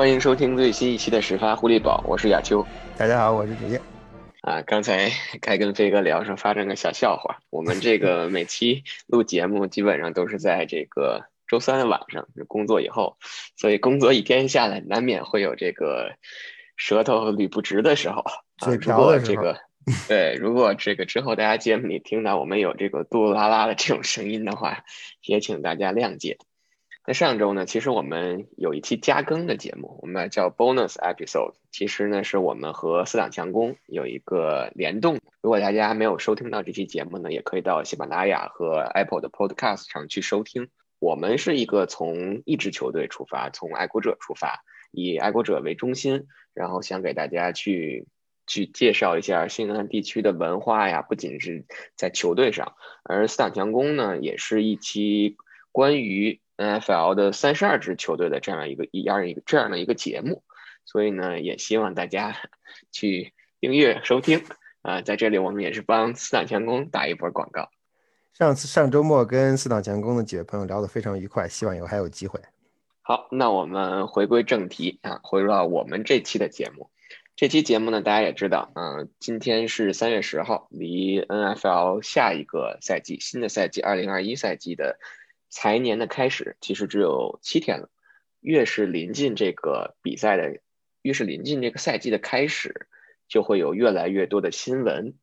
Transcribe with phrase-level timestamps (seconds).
[0.00, 2.66] 欢迎收听最新一期的始发狐狸堡，我是亚秋。
[2.96, 3.78] 大家好，我是主页。
[4.40, 5.10] 啊，刚才
[5.42, 7.40] 该跟飞哥聊上发生个小笑话。
[7.50, 13.18] 我们这个每期录节目基本上都是在这个周三的晚上工作以后，
[13.56, 16.14] 所以工作一天下来，难免会有这个
[16.76, 18.24] 舌头捋不直的时候。
[18.56, 19.54] 嘴瓢的时候。
[20.08, 24.82] 对，如果这个之后大家节目里听到我们有这个嘟嘟啦啦的这种声音的话，
[25.26, 26.38] 也请大家谅解。
[27.06, 31.54] 那上周呢，其实我们有一期加更的节目，我们叫 bonus episode。
[31.72, 35.18] 其实呢，是我们和四档强攻有一个联动。
[35.40, 40.68] 如果大家没有收听到这期节目呢，也可以到喜马拉雅和 Apple 的 Podcast 上去收听。
[40.98, 48.06] 我们是一个从一支球队出发，从爱国者出发，以爱国者为中心，然后想给大家去
[48.46, 51.64] 去介绍一下新西兰地区的文化呀，不仅是
[51.96, 55.38] 在球队上，而四档强攻呢，也是一期
[55.72, 56.40] 关于。
[56.60, 60.42] N.F.L 的三十二支球队的这样一个一样一个这样的一个节目，
[60.84, 62.36] 所以呢，也希望大家
[62.92, 64.44] 去订阅收听
[64.82, 65.00] 啊。
[65.00, 67.70] 在这里，我们也是帮四档强攻打一波广告。
[68.34, 72.38] 上次上周末跟四档强攻的几位朋友聊得非常愉快，希望以后还有机会。
[73.00, 76.90] 好，那我们回归正题啊，回到我们这期的节目。
[77.36, 84.98] 这期节目呢，大家也知道，嗯，今天是三月十号，离 N.F.L 下一个赛季新的赛季二零二一赛季的。
[85.50, 87.90] 财年的开始其实只有七天了，
[88.40, 90.60] 越是临近这个比赛的，
[91.02, 92.86] 越是临近这个赛季的开始，
[93.28, 95.14] 就会有越来越多的新闻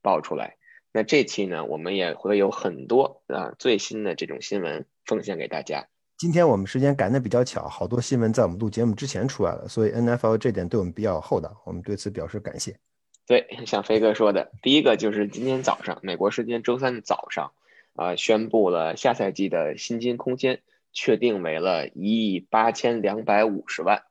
[0.00, 0.56] 爆出来。
[0.92, 5.88] 那这期呢，我们也会有很多啊最新的这种新闻奉献给大家。
[6.16, 12.78] 今天我们时间赶得比较巧，好多新闻在我们录节目之前出来了，所以 N F L 这点对我们比较厚道，我们对此表示感谢。
[13.26, 17.52] 对，像飞哥说的，第一个就是今天早上，美国时间周三的早上。
[17.94, 24.02] 啊，宣布了下赛季的薪金空间确定为了一亿八千两百五十万，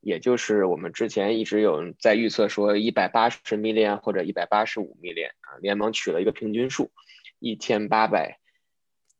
[0.00, 6.90] 也就是我们之前一直有在预测说一百八十 million 或者一百八十五 million 啊，联盟取了一个平均数，
[7.38, 8.38] 一千八百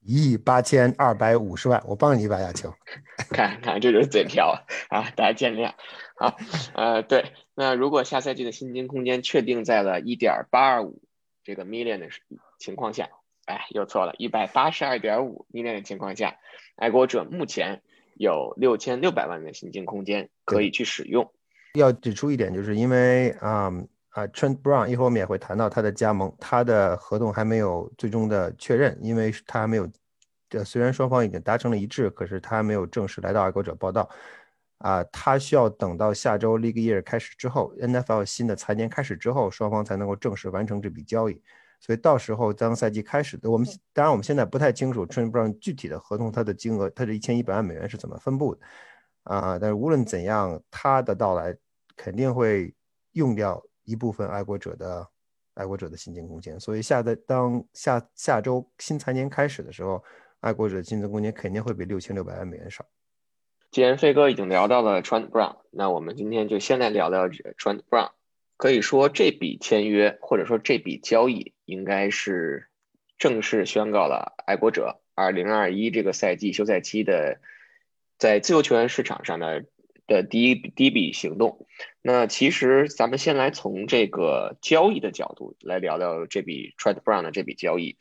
[0.01, 2.73] 一亿八千二百五十万，我帮你一把亚球，
[3.31, 5.75] 看看这就是嘴瓢啊，大家见谅
[6.15, 6.35] 啊，
[6.73, 11.03] 呃，对，那如果下赛季的薪金空间确定在了一点八二五
[11.45, 12.09] 这个 million 的
[12.59, 13.11] 情况下。
[13.49, 16.37] 哎，又错了，一百八十二点五 million 的情况下，
[16.77, 17.81] 爱国者目前
[18.15, 21.33] 有六千六百万的薪金空间可以去使用。
[21.75, 23.73] 要指出一点，就是因为啊
[24.11, 29.91] 啊，Trent Brown 一会儿我们也会谈到他的加盟，他的合同还没有最终的确认，因为他还没有，
[30.51, 34.09] 这虽然双方已经达成了一致，可是他还没有正式来到爱国者报道。
[34.79, 41.41] 啊，他需要等到下周 League Year 开始之后，NFL 新的财年开始之后，双方才能够正式完成这笔交易。
[41.81, 48.61] 所以到时候当赛季开始的，我们当然我们现在不太清楚 Trent Brown 具体的合同它的金额，它这一千一百万美元是怎么分布的
[49.25, 49.59] 啊？
[49.59, 51.57] 但是无论怎样，他的到来
[51.97, 52.75] 肯定会
[53.13, 55.09] 用掉一部分爱国者的
[55.55, 56.59] 爱国者的薪金空间。
[56.59, 60.03] 所以下在当下下周新财年开始的时候，
[60.41, 62.85] 爱国者的薪资空间肯定会比六千六百万美元少。
[63.71, 68.11] 既然飞哥已经聊到了 Trent Brown，那我们今天就先来聊聊 Trent Brown。
[68.59, 72.67] 可以说这笔签约或者说这笔交易应该是
[73.17, 77.41] 正式宣告了爱国者二零二一这个赛季休赛期的
[78.19, 79.65] 在自由球员市场上的
[80.09, 81.67] 的第一第一笔行动。
[82.03, 87.97] 那其实咱们先来从这个交易的角度来聊聊这笔 Tred Brown 的这笔交易。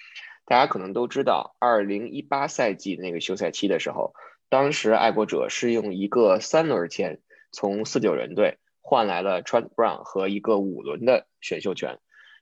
[0.46, 4.16] 大家可能都知道，二零一八赛季那个休赛期的时候，
[4.50, 7.20] 当时爱国者是用一个三轮签
[7.52, 8.58] 从四九人队。
[8.90, 12.00] 换来了 Trent Brown 和一个五轮的选秀权，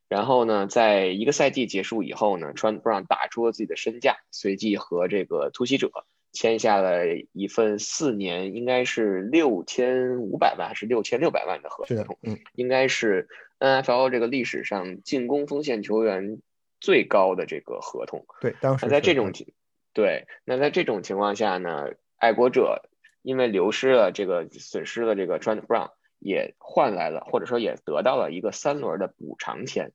[0.08, 5.90] 然后呢，在一个赛季结束以后呢，Trent Brown 打出了自己的身价，随即和这个突袭者
[6.34, 13.28] 签下了一份四年，应该是六千五百万还是六千六百万的合同，嗯，应该是
[13.58, 16.38] NFL 这个历史上进攻锋线球员
[16.80, 18.24] 最高的这个合同。
[18.40, 19.48] 对，当时在这种情，
[19.94, 21.88] 对，那在这种情况下呢，
[22.18, 22.84] 爱国者
[23.24, 25.90] 因为流失了这个损失了这个 Trent Brown。
[26.26, 29.92] 也换来了，或者说也得到了一个三轮的补偿签。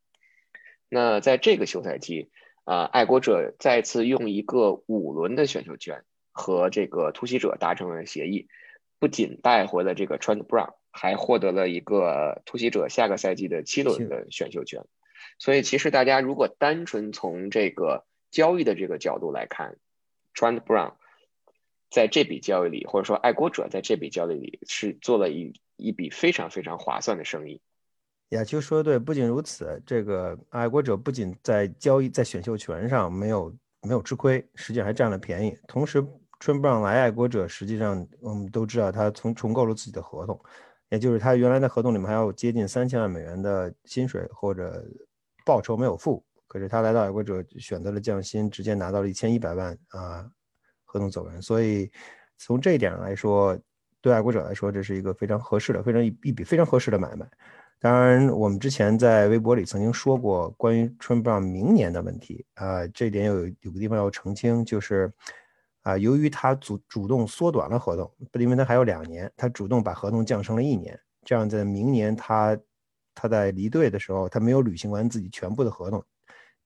[0.88, 2.30] 那在这个休赛期，
[2.62, 8.46] 啊，爱国者再次用一个五轮的选秀权和这个突袭者达成了协议，
[9.00, 14.84] 不仅带回了这个 Trent Brown，还获得了一个突袭者下个赛季的七轮的选秀权。
[15.40, 19.78] 所以，其实大家如果单纯从这个交易的这个角度来看
[20.34, 20.94] ，Trent Brown
[21.90, 25.52] 在这笔交易里，或者说爱国者在这笔交易里是做了一。
[25.82, 27.58] 一笔非常非常划算的生意，
[28.28, 28.98] 亚秋说的对。
[28.98, 35.56] 不仅如此，这个爱国者不仅在交易在选秀权上没有没有吃亏，实际上还占了便宜。
[35.66, 36.02] 同时
[36.38, 40.38] ，Trent Brown 来爱国者，实际上我们都知道他重重构了自己的合同，
[40.90, 44.84] 也就是他原来的合同里面还有接近三千万美元的薪水或者
[45.46, 50.30] 报酬没有付，可是他来到爱国者选择了降薪，直接拿到了一千一百万啊
[50.90, 51.88] 合同走人，所以
[52.36, 53.56] 从这一点上来说，
[54.00, 57.24] 对爱国者来说这是一个非常合适的、非常一一笔非常合适的买卖。
[57.78, 62.44] 当然，我们之前在微博里曾经说过关于 Trent Brown 明年的问题。
[62.54, 65.10] 啊，这点有有个地方要澄清，就是
[65.82, 72.58] 啊，由于他主主动缩短了合同，不因为他还有两年，他主动把合同降成了一年，这样在明年他
[73.14, 76.04] 他在离队的时候，他没有履行完自己全部的合同，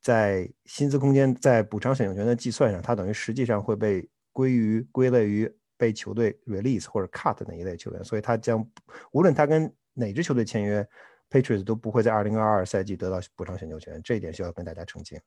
[0.00, 8.69] 在薪资空间在补偿选秀权的计算上，他等于实际上会被归于归类于被球队 release 或者 cut 那一类球员，所以他将
[9.12, 10.86] 无论他跟哪支球队签约
[11.31, 15.20] ，Patriots 都不会在二零二二赛季得到补偿选秀权，这一点需要跟大家澄清。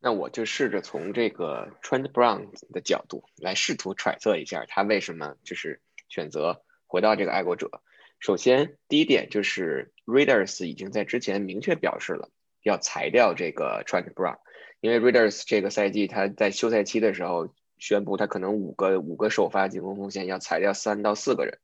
[0.00, 7.70] 那我就试着从这个 Trent Brown 的角度来试图揣测一下，他为什么就是选择回到这个爱国者。
[8.18, 12.30] 首先，第一点就是 Readers 已经在之前明确表示了
[12.62, 14.38] 要裁掉这个 Trent Brown，
[14.80, 17.48] 因为 Readers 这个赛季他在休赛期的时候。
[17.78, 21.58] 宣布他可能五个五个首发进攻锋线要裁掉三到四个人，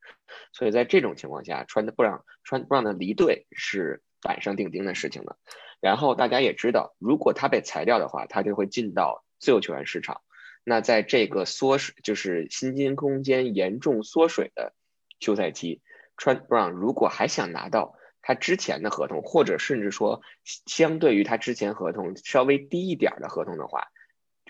[0.53, 5.37] 所以在这种情况下，川不让川不让的离队是板上钉钉的事情了。
[5.81, 10.23] 然后大家也知道，如果他被裁掉的话，他就会进到自由球员市场。
[10.65, 14.73] 那在这个缩水就是薪金空间严重缩水的
[15.21, 15.83] 休赛期，
[16.17, 23.89] 川 Brown 如果还想拿到他之前的合同，或者甚至说相对于他之前合同稍微低一点的合同的话。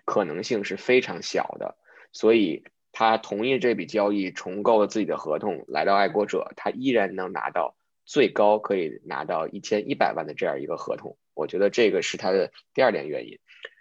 [0.04, 1.76] 可能性是非常小的，
[2.12, 11.16] 所以他同意这笔交易，重构了自己的合同，来到爱国者，他依然能拿到最高可以拿到一千一百万的这样一个合同。
[11.34, 13.38] 我觉得这个是他的第二点原因。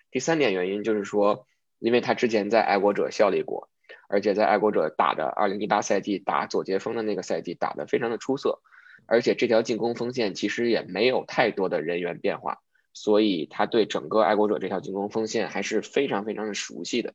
[0.09, 1.45] 第三点原因就是说，
[1.77, 3.69] 因为他之前在爱国者效力过，
[4.07, 8.61] 而且在爱国者打的二零一八赛季打左接锋的那个赛季打得非常的出色，
[9.05, 12.61] 而且这条进攻锋线其实也没有太多的人员变化。
[12.93, 17.13] 所以他对整个爱国者这条进攻锋线还是非常非常的熟悉的。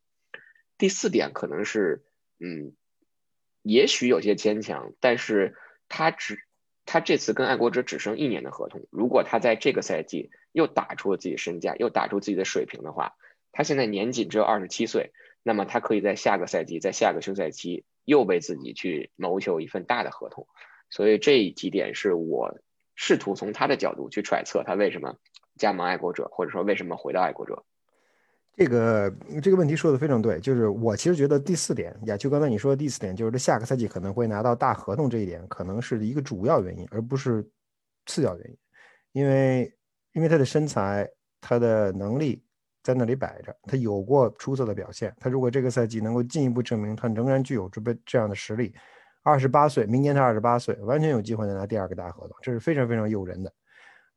[0.77, 2.05] 第四点可能是，
[2.39, 2.73] 嗯，
[3.63, 5.57] 也许有些牵强，但是
[5.89, 6.41] 他只
[6.85, 13.15] 他这次跟爱国者只剩一年的合同，如果他在这个赛季又打出了自己身价，又打出自己的水平的话，
[13.53, 20.47] 他现在年仅只有二十七岁，那么他可以在下个赛季，在下个休赛期又为自己去谋求一份大的合同。
[20.91, 22.59] 所以这几点是我
[22.95, 25.19] 试图从他的角度去揣测他为什么。
[25.59, 27.63] 加盟爱国者，或者说为什么回到爱国者？
[28.57, 37.49] 这个这个问题说的非常对，就是我其实觉得第四点，亚秋刚才你说的第四点，就是这下个赛季可能会拿到大合同这一点，可能是一个主要原因，而不是
[38.07, 38.57] 次要原因。
[39.13, 39.73] 因为
[40.13, 41.09] 因为他的身材，
[41.41, 42.43] 他的能力
[42.83, 45.15] 在那里摆着，他有过出色的表现。
[45.21, 48.75] 他如果这个赛季能够进一步证明他仍然具有这备这样的实力，
[49.23, 53.53] 二十八岁，明年他二十八岁，完全有机会再拿第二个大合同，这是非常非常诱人的。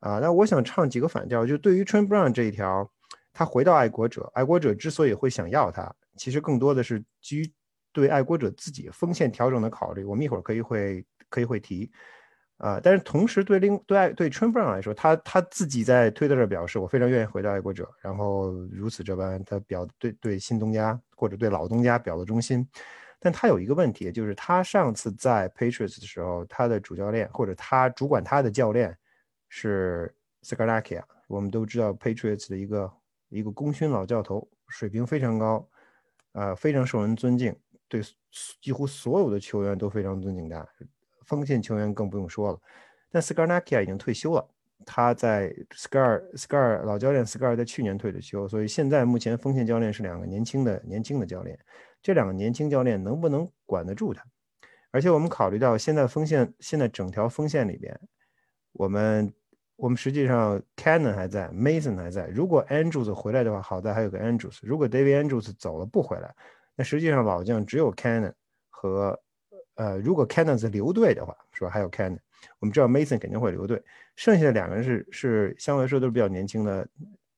[0.02, 2.90] 啊，那我想唱几个反调，就对于 Trent Brown 这一条，
[3.32, 7.54] 他回到爱国者，爱国者之所以会想要他，其实更多的是基于
[7.94, 10.04] 对爱国者自己锋线调整的考虑。
[10.04, 11.92] 我们一会儿可以会可以会提，
[12.58, 22.68] 啊，但是同时对另对爱对 Trent Brown 来说，他他自己在推特上表示，我非常愿意回到爱国者，然后如此这般，他表对对新东家或者对老东家表了忠心。
[23.20, 28.98] 但他有一个问题，就是他上次在 Patriots 的时候，他的主教练或者他主管他的教练。
[29.54, 32.94] 是 s k a r a k i a 我们都知道 Patriots 的一个
[33.28, 35.70] 一个功勋老教头，水平非常高，
[36.32, 37.54] 呃，非常受人尊敬，
[37.90, 38.02] 对
[38.62, 40.66] 几乎所有的球员都非常尊敬他，
[41.26, 42.60] 锋线球员更不用说了。
[43.12, 44.50] 但 s k a r a k i a 已经退休了，
[44.86, 51.60] 他在 Scar Scar 老教练 Scar 在去年退的休，所以现在目前锋线教练是两个年轻的年轻的教练，
[52.02, 54.24] 这两个年轻教练能不能管得住他？
[54.92, 58.00] 而且我们考虑到现在锋线现在整条锋线里边，
[58.72, 59.34] 我们。
[59.82, 62.28] 我们实际上，Cannon 还在，Mason 还在。
[62.28, 64.60] 如果 Andrews 回来的话，好在还有个 Andrews。
[64.62, 66.32] 如果 David Andrews 走了不回来，
[66.76, 68.32] 那实际上老将只有 Cannon
[68.70, 69.20] 和
[69.74, 71.70] 呃，如果 Cannon 是留队的话，是吧？
[71.72, 72.20] 还有 Cannon。
[72.60, 73.82] 我们知道 Mason 肯定会留队，
[74.16, 76.88] 剩下的两个人是是相对来说都是比较年轻的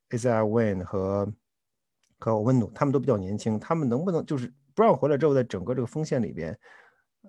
[0.09, 1.31] ，Isaiah Wayne 和
[2.19, 3.57] 和温努，他们都比较年轻。
[3.57, 6.51] 他们能不能就是不让回来之后，在整个这个锋线里边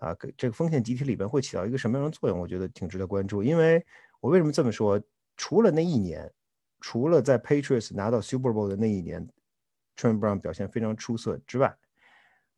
[0.01, 2.37] 啊，这个锋线集体里边会起到一个什么样的作用？
[2.37, 3.81] 我觉得挺值得关注，因为。
[4.25, 4.99] 我为什么这么说？
[5.37, 6.33] 除了那一年，
[6.81, 9.23] 除了在 Patriots 拿到 Super Bowl 的那一年
[9.97, 11.77] t r e n Brown 表现非常出色之外，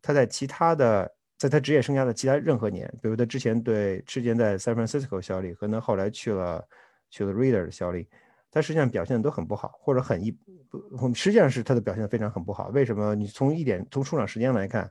[0.01, 6.65] 他在其他的，在他职业生涯的其他任何年，比如他之前对之前在 San Francisco 效力，和他后来去了
[7.11, 8.09] 去了 Reader 的效力，
[8.49, 10.31] 他实际上表现的都很不好，或者很一
[10.71, 12.69] 不，实际上是他的表现非常很不好。
[12.69, 13.13] 为什么？
[13.17, 14.89] 你从一点从出场时间来看，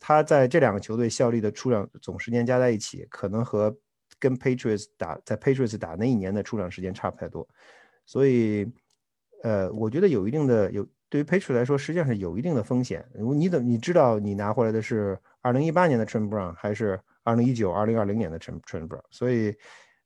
[0.00, 3.72] 他在这两个球队效力的出场总时间加在一起，可能和
[4.18, 7.46] 跟 Patriots 打在 Patriots 打那一年的出场时间差不太多。
[8.04, 8.70] 所以，
[9.42, 13.04] 呃，我觉得有一定的有对于 Patriots 来说，实际上是有一定的风险。
[13.34, 19.02] 你怎么你知道你拿回来的是二零一八年的 Trent Brown 还是二零一九、二零二零年的 Trent Trent Brown？
[19.10, 19.54] 所以，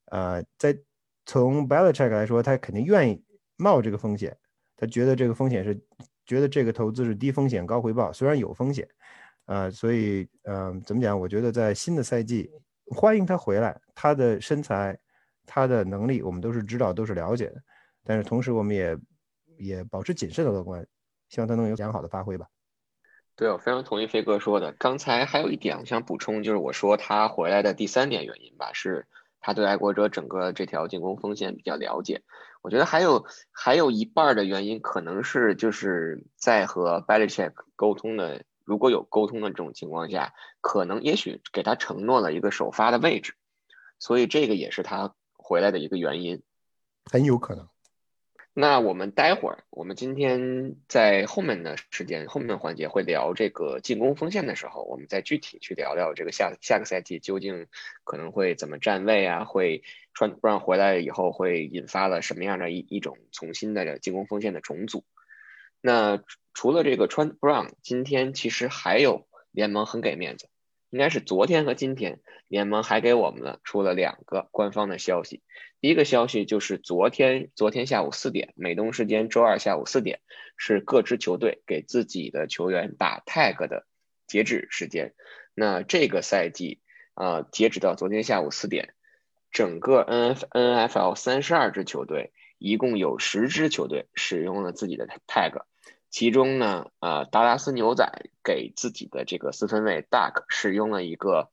[0.06, 0.78] 呃，在
[1.26, 3.22] 从 Belichick 来说，他肯定愿意
[3.56, 4.36] 冒这个风险。
[4.76, 5.78] 他觉得这个风险是，
[6.24, 8.88] 觉得这个投资是低风险高回报，虽然有风险，
[9.44, 11.20] 呃，所以，嗯，怎么讲？
[11.20, 12.50] 我觉得在新的赛季，
[12.90, 13.80] 欢迎他回来。
[13.94, 14.98] 他的身材，
[15.46, 17.62] 他的能力，我们都是知道，都是了解的。
[18.04, 18.98] 但是同时，我们也
[19.58, 20.86] 也保持谨慎的乐观，
[21.28, 22.46] 希望他能有良好的发挥吧。
[23.36, 24.72] 对，我非常同意飞哥说的。
[24.72, 29.06] 刚才还有一点我想补充，就是我说他回来的第三点原因吧，是。
[29.42, 32.20] 他对爱国者整个这条进攻锋线比较了解，
[32.60, 43.34] 我觉得还有还有一半的原因可能是就是在和 Belichick 沟通的，如果有沟通的这种情况下，可能也许给他承诺了一个首发的位置，
[43.98, 46.40] 所以这个也是他回来的一个原因，
[47.04, 47.68] 很有可能。
[48.54, 57.66] 那我们待会儿，我们今天在后面的时间、后面的环节会聊这个进攻锋线的时候，我们再具体去聊聊这个下下个赛季究竟
[58.04, 59.44] 可能会怎么站位啊？
[59.44, 59.82] 会
[60.14, 65.02] 穿不让回来以后会引发了什么样的一一种重新的进攻锋线的重组？
[65.80, 66.22] 那
[66.54, 70.48] 除了这个穿 Brown，今天其实还有联盟很给面子。
[70.90, 75.40] 应该是昨天和今天，联盟还给我们了出了两个官方的消息。
[75.80, 80.20] 第一个消息就是昨天，昨天下午四点，美东时间周二下午四点，
[80.56, 83.86] 是各支球队给自己的球员打 tag 的
[84.26, 85.14] 截止时间。
[85.54, 86.80] 那这个赛季，
[87.14, 88.94] 呃，截止到昨天下午四点，
[89.52, 95.62] 整个 N F N F L 三十二支球队，一共有十支球队使用了自己的 tag。
[96.10, 98.04] 其中呢，呃，达拉斯牛仔
[98.42, 101.50] 给自己的这个四分卫 Duck 使用了一个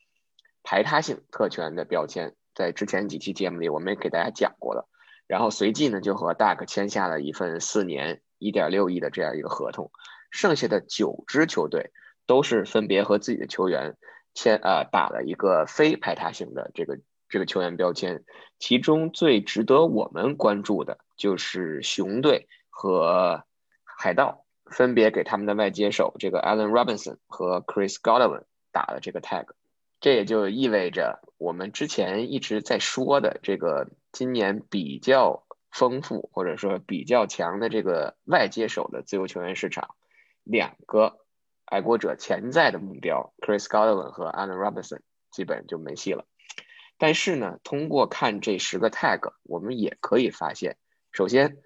[0.63, 4.89] 排他性特权的标签，在之前几期节目里我们也给大家讲过了。
[5.27, 9.91] 然后随即呢，就和 Duck 签下了一份四年一点六亿的这样一个合同。
[10.31, 11.91] 剩下的九支球队
[12.25, 13.95] 都是分别和自己的球员
[14.33, 16.99] 签，呃，打了一个非排他性的这个
[17.29, 18.23] 这个球员标签。
[18.57, 23.43] 其中最值得我们关注的就是熊队和
[23.83, 24.46] 海盗。
[24.71, 29.45] 分别给他们的外接手这个 Allen Robinson 和 Chris Godwin 打了这个 tag，
[29.99, 39.95] 这也就意味着我们之前一直在说的这个今年比较丰富或者说比较强的这个外接手的自由球员市场，
[40.43, 41.19] 两个
[41.65, 46.25] 爱国者潜在的目标 Chris Godwin 和 Allen Robinson 基本就没戏了。
[46.97, 50.77] 但是呢，通过看这十个 tag，我们也可以发现，
[51.11, 51.57] 首先。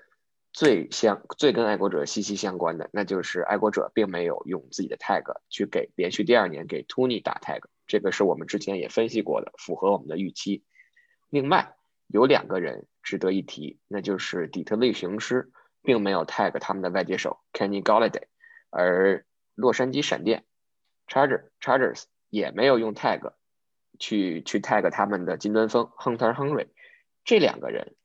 [0.53, 10.65] 最相最跟爱国者息息相关的，那就是爱国者并没有用自己的 tag 去给连续第二年给 Tony 打 tag，这个是我们之前也分析过的，符合我们的预期。
[11.29, 11.75] 另外
[12.07, 18.23] 有两个人值得一提，那就是底特律雄狮并没有 tag 他们的外接手 Kenny Galladay，
[18.69, 20.43] 而洛杉矶闪电
[21.07, 23.31] Charger Chargers 也没有用 tag
[23.99, 26.67] 去去 tag 他们的金端锋 Hunter Henry，
[27.23, 27.95] 这两个人。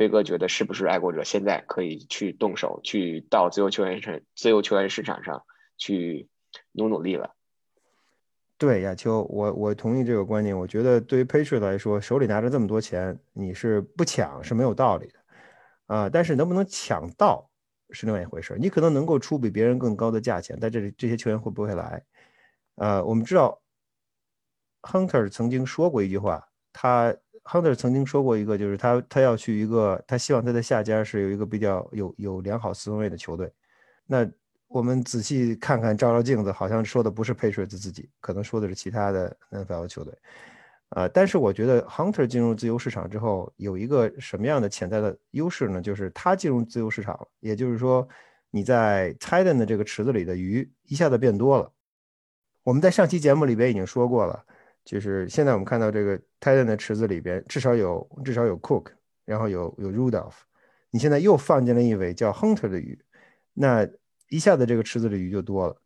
[0.00, 5.44] 飞哥觉得是不是爱国者现在可以去动手，去到自由球员市自由球员市场上
[5.76, 6.26] 去
[6.72, 7.34] 努努力了？
[8.56, 10.58] 对，亚秋，我我同意这个观点。
[10.58, 16.08] 我觉得对于 Patriot 来说，手里拿着这么多钱，你是不抢是没有道理的啊。
[16.08, 17.50] 但是能不能抢到
[17.90, 18.56] 是另外一回事。
[18.58, 22.02] 你可能能够出比别人更高的价钱，但这里这些球员会不会来？
[22.76, 23.60] 呃，我们知道
[24.80, 27.14] Hunter 曾经说过一句话，他。
[27.50, 33.52] Hunter 曾经说过一个，就是他他要去一个，他希望他的下家是有一个比较有有良好四分卫的球队。
[34.06, 34.24] 那
[34.68, 40.16] 我们仔细看看，照照镜子，好像说的不是 Patriots 自己，可能说的是其他的 NFL 球队。
[40.90, 45.82] 啊，但是我觉得 Hunter 进入自由市场之后，有一个什么样的潜在的优势呢？
[45.82, 48.08] 就是他进入自由市场了，也就是说
[48.52, 51.72] 你在 Titan 的这个池子里的鱼一下子变多了。
[52.62, 54.44] 我们在上期节目里边已经说过了。
[54.84, 58.86] 就是现在我们看到这个 Titan 的池子里边，至少有至少有 Cook，
[59.24, 60.34] 然后有有 Rudolph，
[60.90, 62.98] 你现在又放进了一尾叫 Hunter 的鱼，
[63.52, 63.86] 那
[64.28, 65.76] 一下子这个池子里鱼就多了。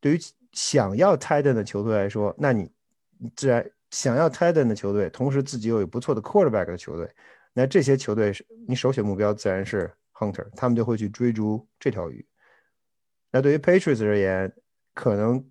[0.00, 0.18] 对于
[0.52, 2.70] 想要 Titan 的球队来说，那你
[3.36, 7.08] 自然想要 Titan 的球队，同时自己又有不错的 Quarterback 的球队，
[7.52, 12.26] 那这些球队是你首选目标自然是 Hunter，他们就会去追逐这条鱼。
[13.30, 14.52] 那对于 Patriots 而言，
[14.94, 15.44] 可能。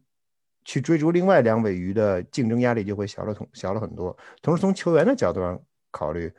[0.69, 4.15] 去追逐另外两尾鱼的竞争压力就会小了同小了很多。
[4.39, 5.59] 同时从球员的角度上
[5.89, 6.31] 考虑，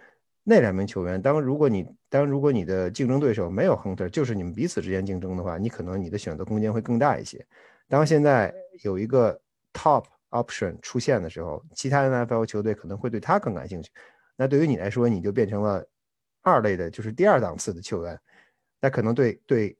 [0.44, 7.44] 那两名球员，当如果你当如果你的竞争对手没有 Hunter，就是你们彼此之间竞争的话，你可能你的选择空间会更大一些。
[7.88, 9.36] 当现在有一个
[9.72, 13.90] top option 出现的时候，其他 NFL 球队可能会对他更感兴趣。
[14.36, 15.84] 那对于你来说，你就变成了
[16.42, 18.16] 二类的，就是第二档次的球员。
[18.80, 19.76] 那可能对对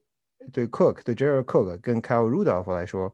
[0.51, 3.13] 对 Cook 对 Jared Cook 跟 Kyle Rudolph 来说，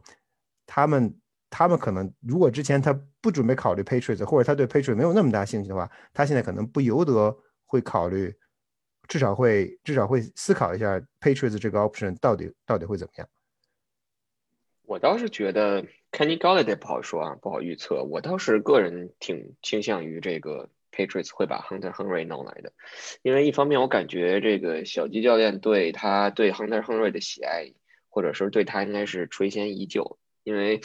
[0.66, 1.16] 他们
[1.50, 7.38] 他们可能如果之前他不准备考虑 Patriots，或者他对 Patriots 没有那么大兴趣的话，他现在可能不由得。
[7.70, 8.34] 会考虑，
[9.10, 13.28] 至少会至少会思考一下 Patriots 这个 option 到底到底会怎么样。
[14.84, 18.04] 我倒是觉得 Kenny Galladay 不好说啊，不好预测。
[18.04, 22.72] 我倒是个人挺倾向于这个 Patriots 会把 Hunter Henry 弄来的，
[23.22, 27.74] 因为一方面我感觉这个小鸡教练对他对 Hunter Henry 的喜爱，
[28.08, 30.80] 或者说对他应该是垂涎已久，因为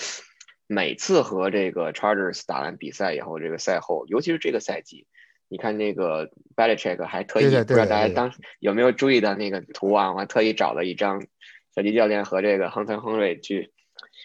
[0.66, 5.07] 每次和这个 Chargers 打完比赛以后，这个赛后，尤其是这个赛季。
[5.49, 10.11] 你看那个 Belichick 还特意，不知道大家当有没有注意到那个图啊？
[10.12, 11.26] 我还特意找了一张
[11.75, 13.71] 小吉教练和这个亨特·亨瑞去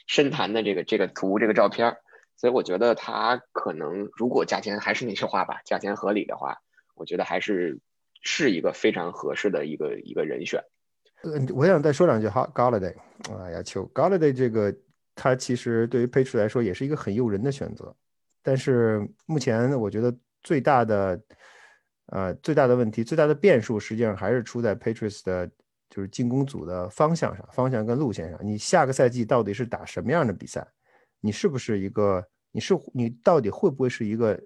[0.07, 1.97] 深谈的这个这个图这个照片
[2.37, 6.59] 所以我觉得他可能如果价钱还是那句话吧，价钱合理的话，
[6.95, 7.79] 我觉得还是
[8.21, 10.63] 是一个非常合适的一个一个人选。
[11.23, 12.93] 呃，我想再说两句哈，Galladay，
[13.37, 14.73] 哎呀，求 Galladay 这个
[15.17, 17.93] 他其实对于 Patriot 来说也是一个很诱人的选择，
[18.41, 20.15] 但是目前我觉得。
[20.43, 21.21] 最大的，
[22.05, 25.45] 呃，最大的问题，最大的变数，实际上还是出在 Patriots 的，
[25.89, 28.39] 就是进攻组的方向上，方向跟路线上。
[28.41, 30.65] 你下个赛季到底是打什么样的比赛？
[31.19, 32.25] 你是不是一个？
[32.51, 34.39] 你是你到底会不会是一个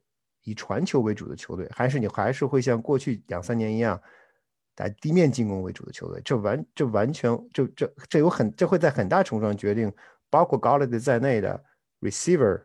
[0.43, 4.01] 以传球为主的球队，还是你还是会像过去两三年一样
[4.73, 6.19] 打地面进攻为主的球队？
[6.25, 9.91] 这完，这完全，这这这有很，这会在很大程度上决定，
[10.31, 11.63] 包括 g o l l a d 在内的
[11.99, 12.63] receiver。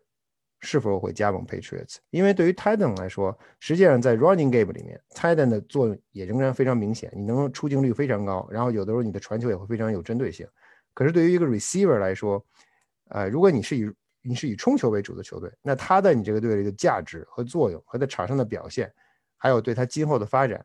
[0.60, 1.98] 是否会加盟 Patriots？
[2.08, 10.48] 因为对于 Titan 来说，实际上在 Running Game 里面，Titan 的作用也仍然非常明显，你能出镜率非常高，然后有的时候你的传球也会非常有针对性。
[10.94, 12.44] 可是对于一个 Receiver 来说，
[13.10, 18.90] 呃，如果你是以你是以冲球为主的球队，那他在你这个队里的价值和作用和在场上的表现，
[19.36, 20.64] 还有对他今后的发展，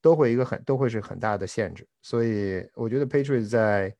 [0.00, 1.86] 都会一个很都会是很大的限制。
[2.00, 3.94] 所以我觉得 Patriots 在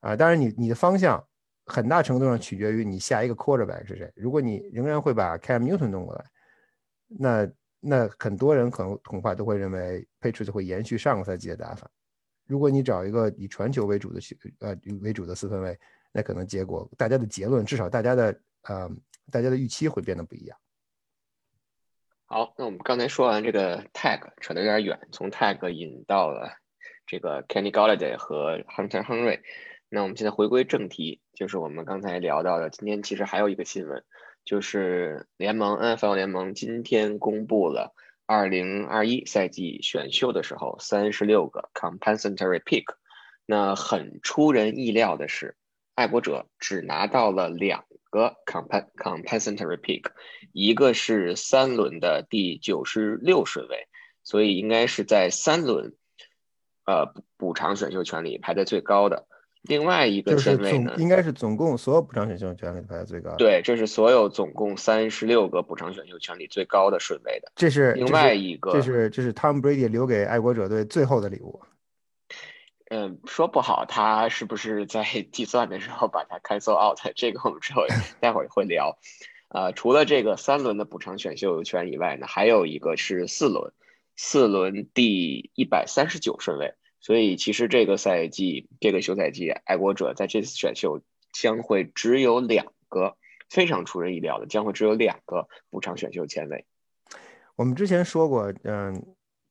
[0.00, 1.22] 啊，当然你你的方向。
[1.66, 4.10] 很大程度上取决于你下一个 quarterback 是谁。
[4.14, 6.24] 如果你仍然会把 Cam Newton 弄过来，
[7.08, 7.48] 那
[7.80, 11.90] 那很多人可能恐怕都会认为 Patriots 会延续上个赛季的打法。
[12.46, 14.20] 如果你找一个以传球为主的
[14.60, 15.76] 呃为主的四分卫，
[16.12, 18.88] 那可能结果大家的结论，至少大家的呃
[19.32, 20.56] 大家的预期会变得不一样。
[22.26, 26.48] 好，那我们刚才说完这个 tag 扯得有点远，从 tag 引到了
[27.06, 29.40] 这个 Kenny Galladay 和 Hunter Henry。
[29.88, 32.70] 那我们现在回归正题，就是我们刚才聊到的。
[32.70, 34.04] 今天其实还有一个新闻，
[34.44, 37.94] 就是联盟 NFL 联盟今天公布了
[38.26, 42.84] 2021赛季选秀的时候三十六个 compensatory pick。
[43.46, 45.56] 那很出人意料的是，
[45.94, 50.06] 爱国者只拿到了两个 comp compensatory pick，
[50.52, 53.86] 一个是三轮的第九十六顺位，
[54.24, 55.94] 所以应该是在三轮
[56.86, 59.28] 呃补偿选秀权里排在最高的。
[59.68, 63.34] 另外一个顺位呢，应该是总共所有补偿选秀权里排在最高。
[63.36, 67.52] 对，这是所有总共三十六个补偿选秀权里最高的顺位的。
[67.56, 71.60] 这是另外一个，这是这是 Tom Brady 留给爱国者队最后的礼物。
[72.88, 77.82] 嗯，说不好他是不是在 计算的时候把它 cancel out，这个我们之后
[78.20, 78.96] 待会儿会聊。
[79.48, 83.72] 呃，除了这个三轮的补偿选秀权以外呢，还有一个是四轮，
[84.16, 86.74] 四轮第一百三十九顺位。
[87.06, 91.00] 所以，其实这个赛季，这个休赛季，爱国者在这次选秀
[91.32, 93.16] 将会只有两个，
[93.48, 96.66] 非常出人意料的，将会只有两个补偿选秀签位。
[97.54, 99.00] 我们之前说过，嗯，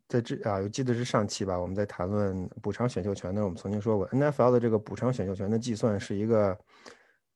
[0.09, 6.59] 在这啊，我记得是上期吧，我们在谈论补偿选秀权的，我们曾经说过，NFL 的这个补偿选秀权的计算是一个，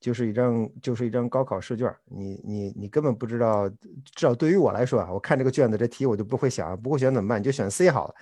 [0.02, 7.40] 就是一张就是一张高考试卷，你你你根本不知道，至少对于我来说啊，我看这个卷子这题我就不会想，不会选怎么办？
[7.40, 8.16] 你就选 C 好了。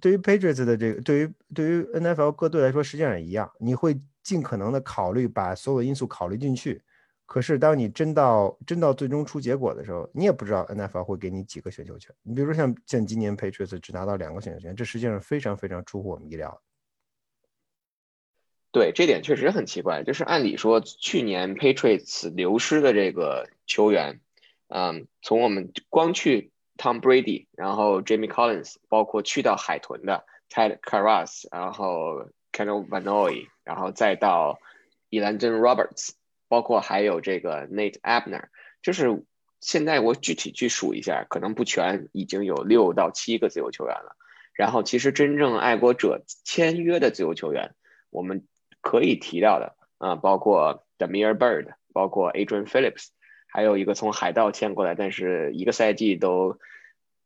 [0.00, 3.50] 对于 Patriots 的这个，对于对于 NFL 各队来说，实际上也一样。
[3.58, 6.80] 你会尽可能的考虑把所有因素考虑进去，
[7.26, 12.14] 可是当你真到真到最终出结果的时候，你也不知道 NFL 会给你几个选秀权。
[12.22, 16.62] 你比如说像像今年 Patriots 只拿到两个选秀权，这实际上非常非常出乎我们意料。
[18.70, 20.04] 对，这点确实很奇怪。
[20.04, 24.20] 就是按理说，去年 Patriots 流失的这个球员，
[24.68, 26.51] 嗯，从我们光去。
[26.82, 34.58] Tom Brady，然后 Jamie Collins，包括去到海豚的 Ted Karras，然后 k e n n e l Vanoy，然后再到
[35.08, 36.14] Elandon Roberts，
[36.48, 38.46] 包括还有这个 Nate Abner，
[38.82, 39.22] 就是
[39.60, 44.16] 现在我具体去数一下，可能不全，已经有六到七个自由球员了。
[44.52, 47.76] 然后其实真正爱国者签约的自由球员，
[48.10, 48.44] 我们
[48.80, 53.10] 可以提到的啊，包括 Demir Bird，包括 Adrian Phillips，
[53.52, 56.58] 还有一个从海盗签过来，但是一个赛季都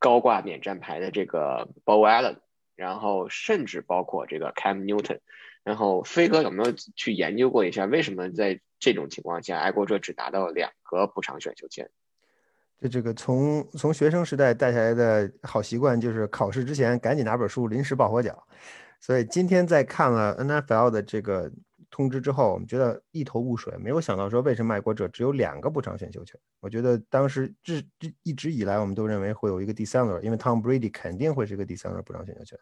[0.00, 2.38] 高挂免战牌的这个 Bo Allen，
[2.74, 5.20] 然后甚至包括这个 Cam Newton。
[5.62, 11.88] 然后飞哥有没有去研究过一下，为什么在这种情况下，爱国者只拿到两个补偿选秀签？
[12.80, 18.46] 这这个从从学生时代带下来的好习惯，就是考试之前赶紧拿本书临时抱佛脚。
[19.00, 21.50] 所以今天在看了 NFL 的这个
[21.90, 26.38] 通知之后，我们觉得一头雾水，没有想到说为什么爱国者只有两个补偿选秀权。
[26.60, 32.58] 我觉得当时这这一直以来，我们都认为会有一个第三轮，因为 Tom Brady 肯定会是一个第三轮补偿选秀权。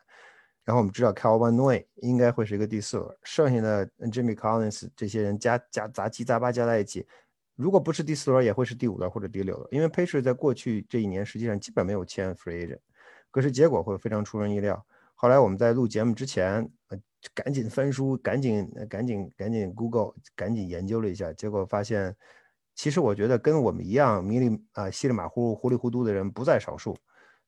[0.64, 7.06] 然后我们知道 Calvin Noy 应该会是一个第四轮，剩下的 Jimmy Collins 这些人加加杂七杂八加在一起，
[7.54, 9.68] 如果不是第四轮，也会是第五轮或者第六轮。
[9.70, 12.78] 因为 patriot 在过去这一年实际上基本没有签 Free Agent，
[13.30, 14.86] 可是结果会非常出人意料。
[15.14, 16.70] 后来我们在录节目之前，
[17.32, 22.14] 赶紧翻书，赶紧赶紧赶紧 Google，赶紧研究了一下，结果发现，
[22.74, 26.96] 其实我觉得跟我们一样迷里啊稀里马虎糊里糊涂的人不在少数。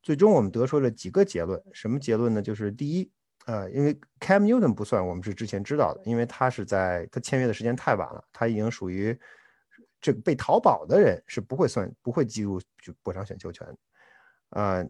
[0.03, 2.41] 最终我们得出了几个结论，什么结论呢？
[2.41, 3.11] 就是第一，
[3.47, 9.19] 呃，因为 Cam Newton 不算，我们是之前知道的，因为他是在他签约的时间太晚了，他已经属于
[10.01, 13.67] 这个被淘宝的人，是不会算，不会计入就补偿选秀权，
[14.51, 14.89] 呃，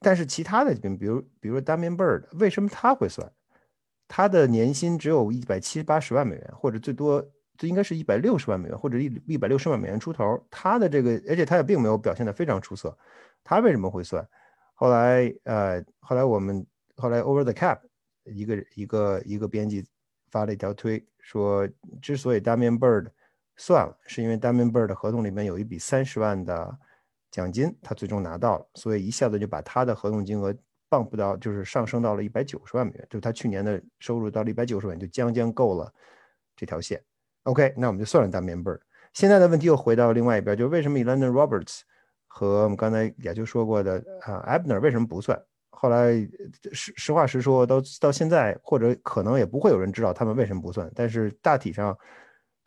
[0.00, 3.30] 但是其他的，比如比如说 Damian Bird，为什么他会算？
[4.12, 7.24] 他的年薪只有一百七八十万美元，或者最多
[7.56, 12.98] 这应该是一百六十万美元，或者一一百六十万美元出头，他的这个，而且他也并没有表现得非常出色。
[13.44, 14.28] 他为什么会算？
[14.74, 17.78] 后来，呃，后来我们后来 Over the Cap
[18.24, 19.86] 一个一个一个编辑
[20.32, 21.68] 发了一条推，说
[22.02, 23.06] 之所以 Damian Bird
[23.56, 26.76] 算了，是因为 Damian Bird 的合同里面有一笔三十万的
[27.30, 30.52] 奖金，他最终拿到了，所以一下子就把他的合同金额
[30.90, 35.90] 放不到，就是上升到了一百九十万美元，就是他去年的收入到了一百九十万，就将将够了
[36.56, 37.00] 这条线。
[37.44, 38.80] OK，那我们就算了 Damian Bird。
[39.12, 41.80] 现在的问题又回到另外一边，就是为什么 Elandon Roberts？
[42.26, 45.40] 和我们刚才也就说过的啊，Abner 为什么不算？
[45.70, 46.12] 后来
[46.72, 50.88] 实实话实说，到到现在或者可能也不会有人知道他们为什么不算。
[50.94, 51.96] 但是大体上，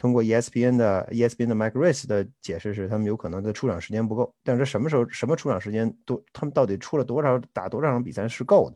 [0.03, 4.35] 通过 ESPN 的 ESPN 的 Mike Rice 的解释是，他们有可能的出场时间不够。
[4.43, 8.75] 但是什么时候什么出场时间多，他们到底出了多少打多少场比赛是够的，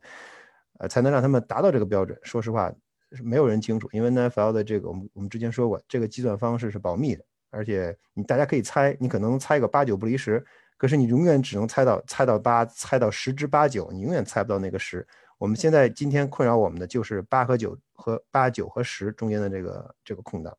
[0.80, 2.18] 呃，才能让他们达到这个标准？
[2.24, 2.74] 说实话，
[3.22, 10.42] 没有人清楚，因为 NFL 的这个我们我们之前说过，这个计算方式是保密的，而且你大家可以猜，你可能猜个八九不离十。
[10.78, 15.06] 可是你永远只能猜到猜到八，猜到十之八九，你永远猜不到那个十。
[15.38, 20.58] 我们现在今天困扰我们的就是八和九和八九和十中间的这个这个空档，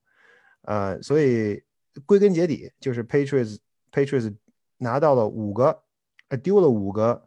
[0.62, 1.62] 呃，所以
[2.06, 3.58] 归根结底就是 Patriots
[3.92, 4.34] Patriots
[4.78, 5.82] 拿到了五个，
[6.28, 7.24] 呃，丢了五个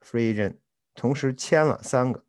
[0.00, 0.54] free agent，
[0.94, 2.24] 同时签了三个，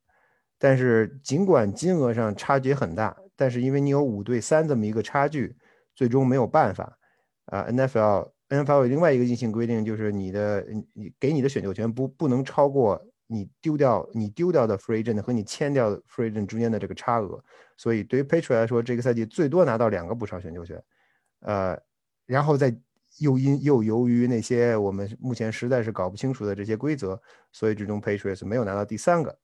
[0.58, 5.56] 但是尽管金额上差距很大，但是因为你有五对三这么一个差距，
[5.96, 6.98] 最终没有办法
[7.46, 8.32] 啊，NFL。
[8.50, 13.00] NFL 有另外一个硬性规定，就是你的你给你的选秀权不不能超过
[13.32, 17.44] 你丢掉你丢掉的 free agent 和你签掉的 free agent 中间的这个差额。
[17.78, 20.84] 所以对于 Patriot 来说，这个赛季最多拿到两个补偿选秀权。
[21.42, 21.80] 呃，
[22.26, 22.76] 然后再
[23.20, 29.38] 又因又由于那些我们目前实在是搞不清楚的这些规则，所以最终 Patriots 没有拿到第三个。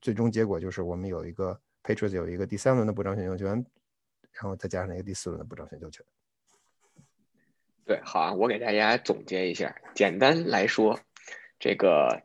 [0.00, 3.48] 最终结果就是我们有一个 Patriots 有一个第三轮的补偿选秀权，
[4.30, 6.06] 然后再加上一个第四轮的补偿选秀权。
[7.84, 9.74] 对，好啊，我给大家总结一下。
[9.94, 10.98] 简单来说，
[11.58, 12.22] 这个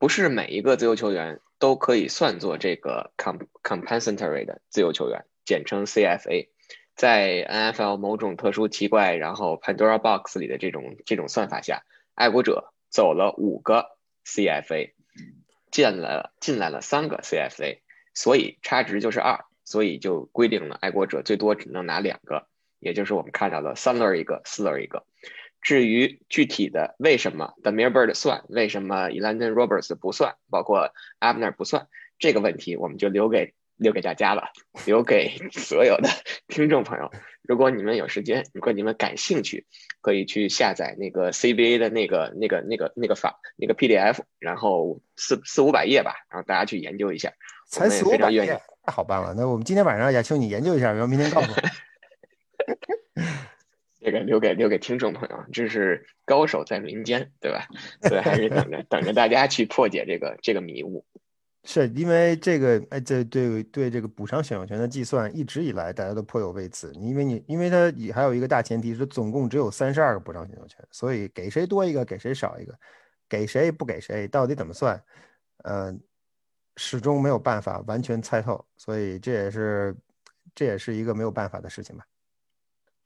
[0.00, 6.48] 不是每一个自由球员都可以算作这个 comp compensatory 的自由球员，简称 CFA。
[6.96, 11.82] 在 NFL 某种特殊奇怪，然后 Pandora Box 里的这种这种算法下，
[12.14, 14.92] 爱国者走了五个 CFA，
[15.70, 17.80] 进了进来了三个 CFA，
[18.14, 22.46] 所以差值就是二，所以就规定了爱国者最多只能拿两个。
[22.78, 25.04] 也就是我们看到的三轮一个，四轮一个。
[25.62, 34.50] 至于具体的为什么 The Merebird 算，为什么 Elandon Roberts 不算，包括 Abner 不算，这个问题我们就留给留给大家了，
[34.86, 36.08] 留给 所有的
[36.48, 37.10] 听众朋友。
[37.42, 39.66] 如果你们有时间，如果你们感兴趣，
[40.02, 47.32] 可以去下载那个 CBA 的那个那个那个那个法那个 PDF，然后四四五百页吧，然后大家去研究一下。
[47.66, 49.34] 才四五百页，太好办了。
[49.36, 51.56] 那我们今天晚上也请你研究一下，然后明天告诉我。
[54.00, 57.66] 这个留给留给听众朋友，这是高手在民间，对吧？
[58.02, 61.04] 所以还是等着等着大家去破解这个这个迷雾。
[61.62, 66.90] 是因为这个，哎，这对对这个补偿选秀权的计算，一直以来大家都颇有微词。
[66.94, 72.74] 因为你，因为它也还有一个大前提是，总共只有三十二个补偿选秀权，所以给谁多一个，给谁少一个，
[73.28, 74.98] 给谁不给谁，到底怎么算？
[75.64, 76.00] 嗯，
[76.78, 79.94] 始终没有办法完全猜透，所以这也是
[80.54, 82.06] 这也是一个没有办法的事情吧。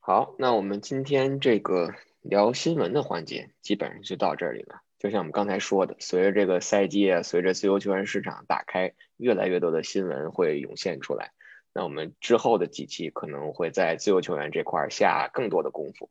[0.06, 4.82] 好，那我们今天这个聊新闻的环节基本上就到这里了。
[4.98, 11.32] 就像我们刚才说的，随着这个赛季啊，随着自由球员市场打开，越来越多的新闻会涌现出来。
[11.72, 16.10] 那我们之后的几期可能会在自由球员这块下更多的功夫。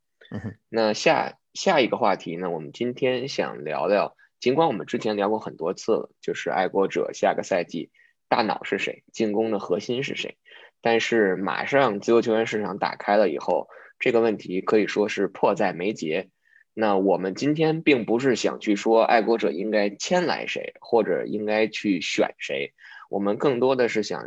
[0.70, 7.92] 那下下一个话题呢，我们今天想聊聊，尽管我们之前聊过很多次了，就是爱国者下个赛季
[8.28, 10.36] 大脑是谁，进攻的核心是谁，
[10.82, 13.70] 但是马上自由球员市场打开了以后，
[14.04, 16.28] 这个问题可以说是迫在眉睫。
[16.74, 22.74] 那我们今天并不是想去说爱国者应该签来谁，或者应该去选谁，
[23.10, 24.26] 我们更多的是想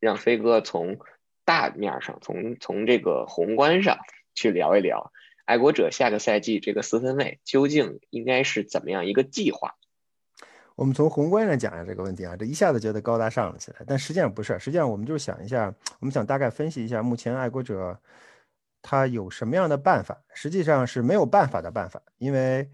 [0.00, 0.98] 让飞哥从
[1.44, 3.96] 大面上，从从这个宏观上
[4.34, 5.12] 去聊一聊
[5.44, 9.76] 爱国者下个赛季这个四分卫究竟应该是怎么样一个计划。
[10.74, 17.96] 我们从宏观上讲一下这个问题啊，这一下子觉得高大上了起来，但实际上不是，实际上我们就是想一下，我们想大概分析一下目前爱国者。
[18.88, 20.16] 他有什么样的办法？
[20.32, 22.70] 实际上是没有办法的办法，因为，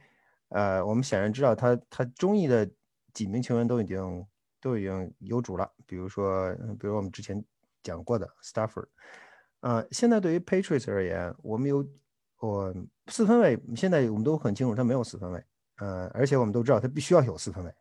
[0.50, 2.70] 呃，我们显然知道他他中意的
[3.14, 4.26] 几名球员都已经
[4.60, 7.42] 都已经有主了，比如说，比如我们之前
[7.82, 8.88] 讲过的 Stafford，
[9.60, 11.82] 呃，现在对于 Patriots 而言，我们有
[12.40, 12.74] 我
[13.06, 15.42] 四分卫，现在我们都很清楚他没有四分卫，
[15.78, 17.74] 呃，而且我们都知道他必须要有四分卫，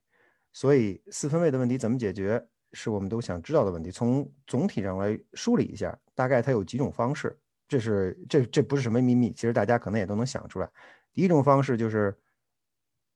[0.54, 2.42] 所以四分卫的问题怎么解决，
[2.72, 3.92] 是我们都想知道的问题。
[3.92, 7.38] 从总体上来梳理一下，大概它有几种方式。
[7.72, 10.70] 这是这这不是什么秘密，其实大家可能也都能想出来。
[11.14, 12.14] 第一种方式就是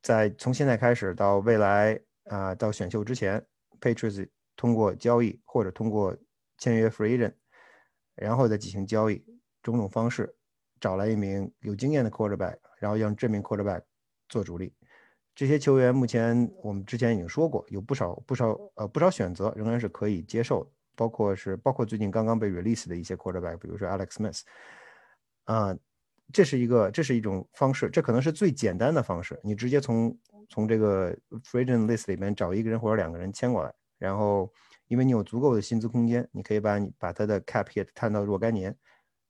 [0.02, 3.46] 在从现在开始到未来啊，到选秀之前
[3.82, 6.18] ，Patriots 通过交易或者通过
[6.58, 7.34] 签约 Free Agent，
[8.16, 9.26] 然后再进行交易，
[9.62, 10.34] 种种方式
[10.80, 13.82] 找来一名有经验的 Quarterback，然后让这名 Quarterback
[14.30, 14.74] 做主力。
[15.36, 20.72] 这些球员目前我们之前已经说过，有不少不少呃不少选择仍然是可以接受的。
[20.96, 24.42] 包括是包括最近刚刚被 release 的一些 quarterback，比如说 Alex Smith，
[25.46, 25.76] 啊，
[26.34, 29.40] 这是一个这是一种方式，这可能是最简单的方式。
[29.44, 30.18] 你直接从
[30.50, 34.52] 从这个 free agent list 里面找一个人或者两个人签过来，然后
[34.88, 38.76] 因为你有足够的薪资空间，你可以把你把他的 cap hit 探到若干年，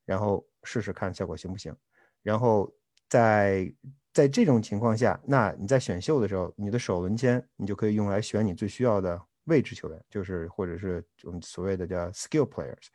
[0.06, 1.75] 然后试试看效果行不行。
[2.21, 2.73] 然后
[3.08, 3.73] 在
[4.13, 9.21] 在这种情况下，那你在选秀的时候，你的首轮签你就可以用来选你最需要的。
[9.46, 12.88] 位置球员就是或者是我们所谓的叫 skill players，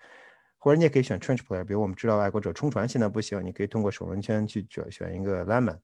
[0.59, 5.79] 或者你也可以选 trench player，比如我们知道爱国者冲传现在不行，你可以通过首轮圈去选选一个 lemon，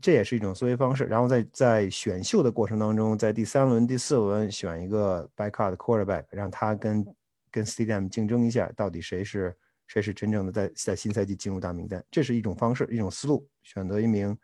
[0.00, 1.04] 这也是一种思维方式。
[1.04, 7.06] 然后在在选秀的过程当中，在第三轮、第四轮选一个 backup quarterback，让他跟
[7.50, 13.48] 跟 stadium 竞争一下，到底谁是谁是真正的在在新赛季进入大名单，这是一种方式，一种思路。
[13.62, 14.36] 选择一名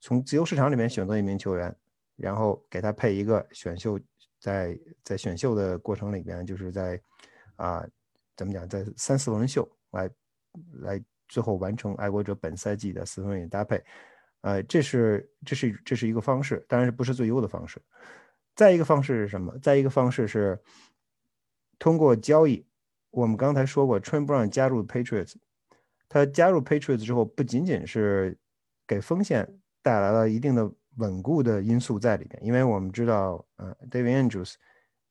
[0.00, 1.72] 从自由市场里面选择一名球员，
[2.16, 4.00] 然后给他配一个选秀。
[4.44, 7.00] 在在选秀的过程里边，就是在
[7.56, 7.82] 啊，
[8.36, 10.10] 怎么讲，在三四轮秀来
[10.82, 13.82] 来最后完成爱国者本赛季的四分卫搭配，
[14.42, 17.80] 呃，这是这是这是一个方式，当然是不是最优的方式。
[18.54, 19.58] 再一个方式是什么？
[19.60, 20.60] 再一个方式是
[21.78, 22.66] 通过交易。
[23.12, 25.36] 我们刚才说过，Trent Brown 加入 Patriots，
[26.06, 28.36] 他加入 Patriots 之后，不仅仅是
[28.86, 30.70] 给锋线带来了一定的。
[30.96, 34.54] 稳固的因素在里边，因为我们知道，呃，David Andrews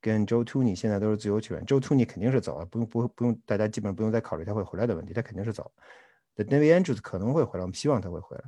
[0.02, 2.06] 跟 Joe t o o n e y 现在都是自由球员，Joe t o o n e y
[2.06, 5.72] 肯定是走了，不用不不用，大家基本上不用再考虑他会回来的问题，他肯定是走。
[6.36, 8.44] David Andrews 可能会回来，我们希望他会回来。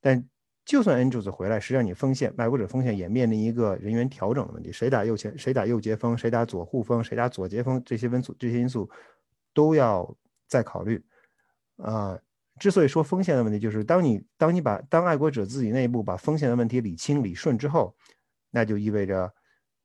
[0.00, 0.24] 但
[0.64, 8.88] 就算 Andrews 回来，实际上你锋线，卖国者锋线也面临一个人员调整的问题，谁打右前，谁打右截锋，谁打左护锋，谁打左截锋，这些因素这些因素
[9.54, 10.16] 都要
[10.46, 11.04] 再考虑，
[11.76, 12.18] 啊。
[12.58, 17.96] 之所以说锋线的问题，就是当你当你把当爱国者自己内部把锋线的问题理清理顺之后，
[18.50, 19.32] 那就意味着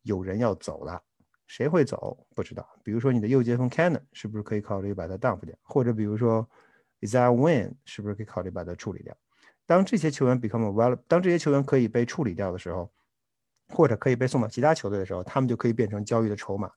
[0.03, 1.01] 有人要走了。
[1.47, 2.67] 谁会走不知道。
[2.83, 5.55] 比如说你的右接锋 Cannon 是不是可以考虑把它 dump 掉？
[5.63, 6.47] 或者比如说
[6.99, 9.15] Isaiah Wynn 是不是可以考虑把它处理掉？
[9.65, 12.91] 当这些球员 become well，当这些球员可以被处理掉的时候，
[13.69, 16.69] 或者可以被送到其他球队的时候，他们就可以变成交易的筹码。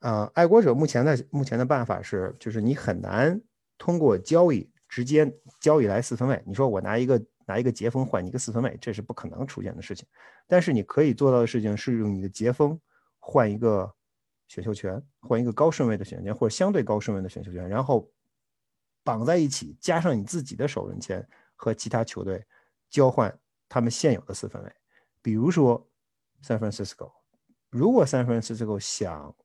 [0.00, 3.38] 呃，爱国者目前的目前的办法是，就是你很难
[3.76, 4.70] 通过交易。
[4.90, 10.04] 直接交易来四分卫，你说我拿一个拿一个截锋换你一个四分卫，这是不可能出现的事情。
[10.48, 12.78] 但是你可以做到的事情是用你的截锋
[13.20, 13.94] 换一个
[14.48, 18.10] 选秀权，换一个高顺位的选秀权或者相对高顺位的选秀权，然后
[19.04, 21.24] 绑在一起，加上你自己的首轮签
[21.54, 22.44] 和其他球队
[22.90, 23.32] 交换
[23.68, 24.72] 他们现有的四分卫。
[25.22, 25.88] 比如说
[26.42, 27.12] San Francisco，
[27.70, 29.36] 如果 San Francisco 想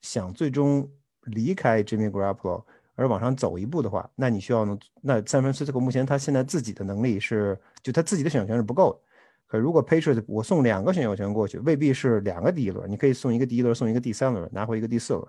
[0.00, 0.90] 想最终
[1.22, 2.64] 离开 Jimmy Garoppolo
[2.96, 4.76] 而往上走一步的话，那你需要呢？
[5.00, 9.00] 那 San Francisco 目前他现在自己的能力是，就他自己的选秀权是不够的。
[9.46, 15.24] 可如果 Patriots 我送两个选秀权过去，未必是两个第一轮，你可以送一个第一轮，送一个第三轮，拿回一个第四轮。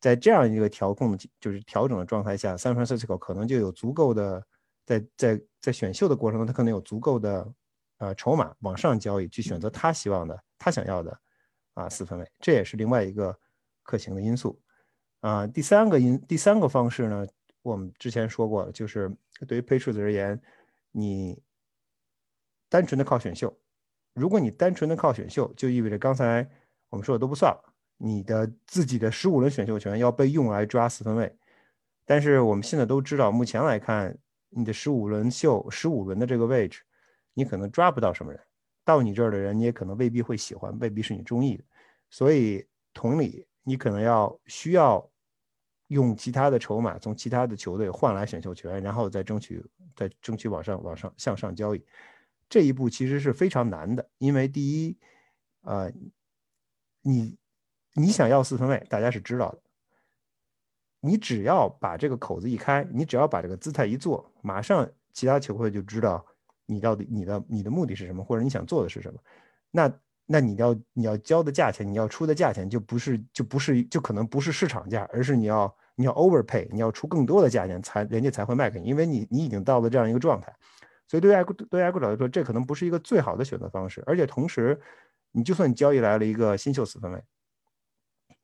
[0.00, 4.42] 在这样一个调控的，就是调整的状态下，San Francisco 可能就有足够的，
[4.86, 7.52] 在在在选秀的过程中，他可能有足够的
[7.98, 11.20] 呃筹码往上交易，去选择他希望的、他想要的
[11.74, 13.36] 啊四分卫，这也是另外一个
[13.82, 14.58] 可行的因素
[15.20, 15.46] 啊。
[15.46, 17.26] 第三个因第三个方式呢，
[17.62, 19.10] 我们之前说过，就是
[19.46, 20.40] 对于 Patriots 而言，
[20.92, 21.40] 你
[22.68, 23.56] 单纯的靠选秀，
[24.14, 26.48] 如果你单纯的靠选秀，就意味着刚才
[26.88, 27.64] 我们说的都不算了。
[28.02, 31.36] 你的自己的十五轮选秀权要被用来抓四分卫，
[32.06, 34.16] 但是我们现在都知道，目前来看，
[34.48, 36.80] 你的十五轮秀、十五轮的这个位置，
[37.34, 38.40] 你可能抓不到什么人，
[38.86, 41.64] 到你这儿的人你也可能未必会喜欢，未必是你中意的。
[42.08, 45.09] 所以同理，你可能要需要
[45.90, 51.84] 用其他的筹码，从其他的球队换来选秀权，然后再争取再争取往上往上向上交易。
[52.48, 54.96] 这一步其实是非常难的，因为第一，
[55.60, 55.92] 呃，
[57.02, 57.38] 你。
[57.94, 59.58] 你想要四分卫，大家是知道的。
[61.00, 66.24] 你只要把这个口子一开，你只要把这个姿态一做，马上其他球会就知道
[66.66, 69.18] 你到底你的你的目的是什么，或者你想做的是什么。
[69.72, 69.92] 那
[70.32, 80.54] 那你要你要交的价钱，你要出的价钱就不是就不是就可能不是市场价，而是你要你要 overpay，你要出更多的价钱才人家才会卖给你，因为你你已经到了这样一个状态。
[81.08, 84.00] 所以对爱对爱国者来说，这可能不是一个最好的选择方式。
[84.06, 84.80] 而且同时，
[85.32, 87.20] 你就算你交易来了一个新秀四分卫。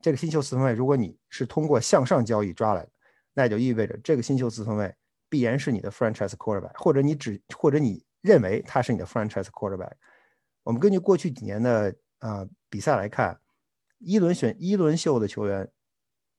[0.00, 2.90] 这个新秀四分卫，如果你是通过向上交易抓来的，
[3.32, 4.92] 那也就意味着这个新秀四分卫
[5.28, 9.92] 必然是你的 franchise quarterback，或者你只或者你认为他是你的 franchise quarterback。
[10.66, 13.38] 我们根据过去几年的啊比赛来看，
[14.00, 15.70] 一轮选一轮秀的球员，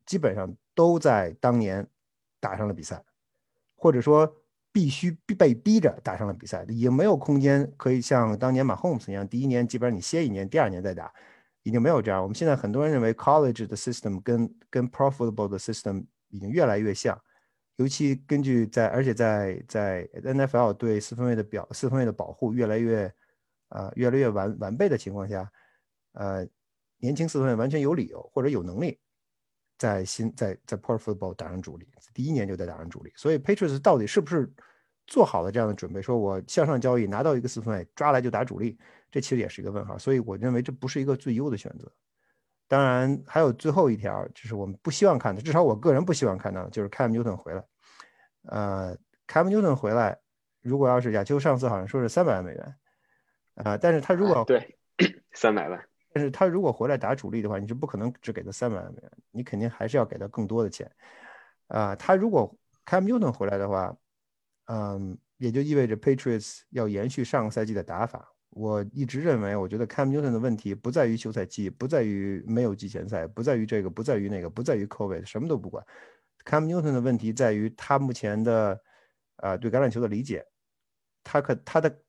[0.05, 1.87] 基本上都在当年
[2.41, 3.01] 打上了比赛，
[3.77, 4.29] 或者说
[4.73, 11.09] 必须被逼着打上了比赛，已经没有空间可以像当年马 homes 一样，第一年基本上你歇一年，第二年再打。
[11.63, 12.21] 已经没有这样。
[12.23, 17.19] 我们现在很多人认为 college 的 system 跟跟 profitable 的 system 已经越来越像，
[17.75, 23.13] 尤其根据在而且在在 NFL 对四分卫的表四分卫的保护越来越
[23.69, 25.51] 啊越来越完完备的情况下，
[26.13, 26.47] 呃，
[26.97, 28.99] 年轻四分卫完全有理由或者有能力
[29.77, 33.11] 在新在在 profitable 打上主力，第一年就在打上主力。
[33.15, 34.51] 所以 Patriots 到底是不是
[35.05, 36.01] 做好了这样的准备？
[36.01, 38.77] 说我向上交易拿到一个四分卫抓来就打主力？
[39.09, 41.89] 这其实也是一个问号，所以我认为这不是一个最优的选择。
[42.67, 47.63] 当然，还有最后一条，就是我们不希望看的，至少我个人不希望看到，就是 Cam Newton 回来。
[48.43, 50.19] 呃，Cam Newton 回来，
[50.61, 52.75] 如果要是亚秋上次好像说是三百万美元，
[53.63, 54.77] 啊，但是他如果对
[55.33, 60.89] 三百万，但是他如果回来打主力的话，你是不可能只给他三百万美元，你肯定还是要给他更多的钱。
[61.67, 63.95] 啊，他如果 Cam Newton 回来的话，
[64.67, 68.31] 嗯，也就意味着 Patriots 要延续上个赛季的打法。
[68.51, 75.85] 我一直认为，我觉得 Cam Newton 的问题不在于休赛期，不在于没有季前赛，不在于这个，不在于那个，不在于 COVID，什么都不管。
[76.45, 78.81] Cam Newton 的问题在于他目前的，
[79.35, 80.45] 呃，对橄榄球的理解，
[81.23, 81.99] 他可他的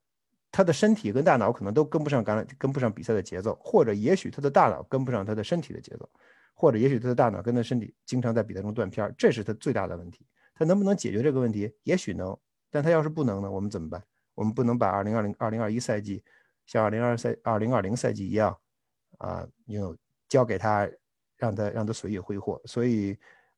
[0.59, 6.11] 他的身体跟大脑可能都跟不上橄榄，跟不上比赛的节奏，或者也许他的大脑跟不上他的身体的节奏，
[6.53, 10.27] 或者也许他的大脑跟他身体经常在比赛中断片这是他最大的问题。
[10.57, 11.73] 他能不能解决这个问题？
[11.85, 12.37] 也许能，
[12.73, 13.49] 但他要是不能呢？
[13.49, 14.03] 我们怎么办？
[14.35, 16.25] 我们不能把2020、2021赛季。
[16.67, 18.59] 像二零二赛二零二零赛季一样，
[19.19, 19.97] 啊，有
[20.29, 20.91] 交给他，
[21.37, 22.61] 让他让他随意挥霍。
[22.65, 23.17] 所以，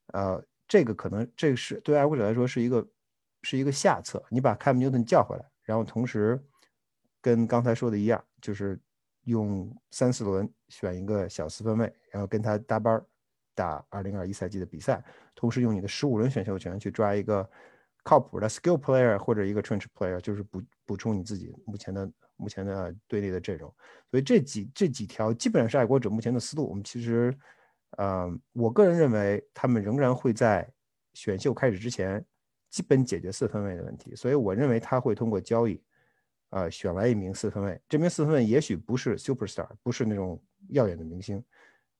[0.08, 2.86] 呃，这个可能这个是对爱国者来说是一个
[3.40, 4.22] 是一个下策。
[4.28, 6.38] 你把 Cam Newton 叫回来，然后同时
[7.20, 8.78] 跟刚才说的一样，就是
[9.24, 13.02] 用三四轮选一个小四分卫，然后跟他搭班
[13.54, 15.02] 打二零二一赛季的比赛，
[15.34, 17.48] 同时用你的十五轮选秀权去抓一个
[18.02, 22.10] 靠谱的 skill player 或者一个 trench player，就是补补充你自己目前的。
[22.42, 23.68] 目前的队内的阵容，
[24.10, 26.66] 所以这几这几条基本上是爱国者目前的思路。
[26.66, 27.38] 我们其实，
[27.98, 30.66] 呃，我个人认为他们仍然会在
[31.12, 32.24] 选秀开始之前
[32.70, 34.16] 基本解决四分卫的问题。
[34.16, 35.78] 所以我认为他会通过交易，
[36.50, 37.80] 呃，选来一名四分卫。
[37.88, 41.42] 这名四分卫也许不是 superstar，不是那种耀眼的明星，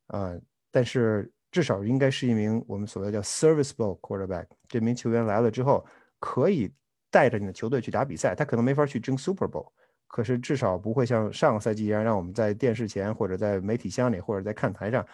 [0.09, 0.41] 呃，
[0.71, 4.47] 但是至少应该是一名我们所谓叫 serviceable quarterback。
[4.69, 5.85] 这名球员来了之后，
[6.19, 6.73] 可以
[7.11, 8.35] 带着你的球队去打比赛。
[8.35, 9.71] 他可能没法去争 Super Bowl。
[10.13, 15.07] 可是至少不会像上个赛季一样，让我们在电视前或者在媒体箱里或者在看台上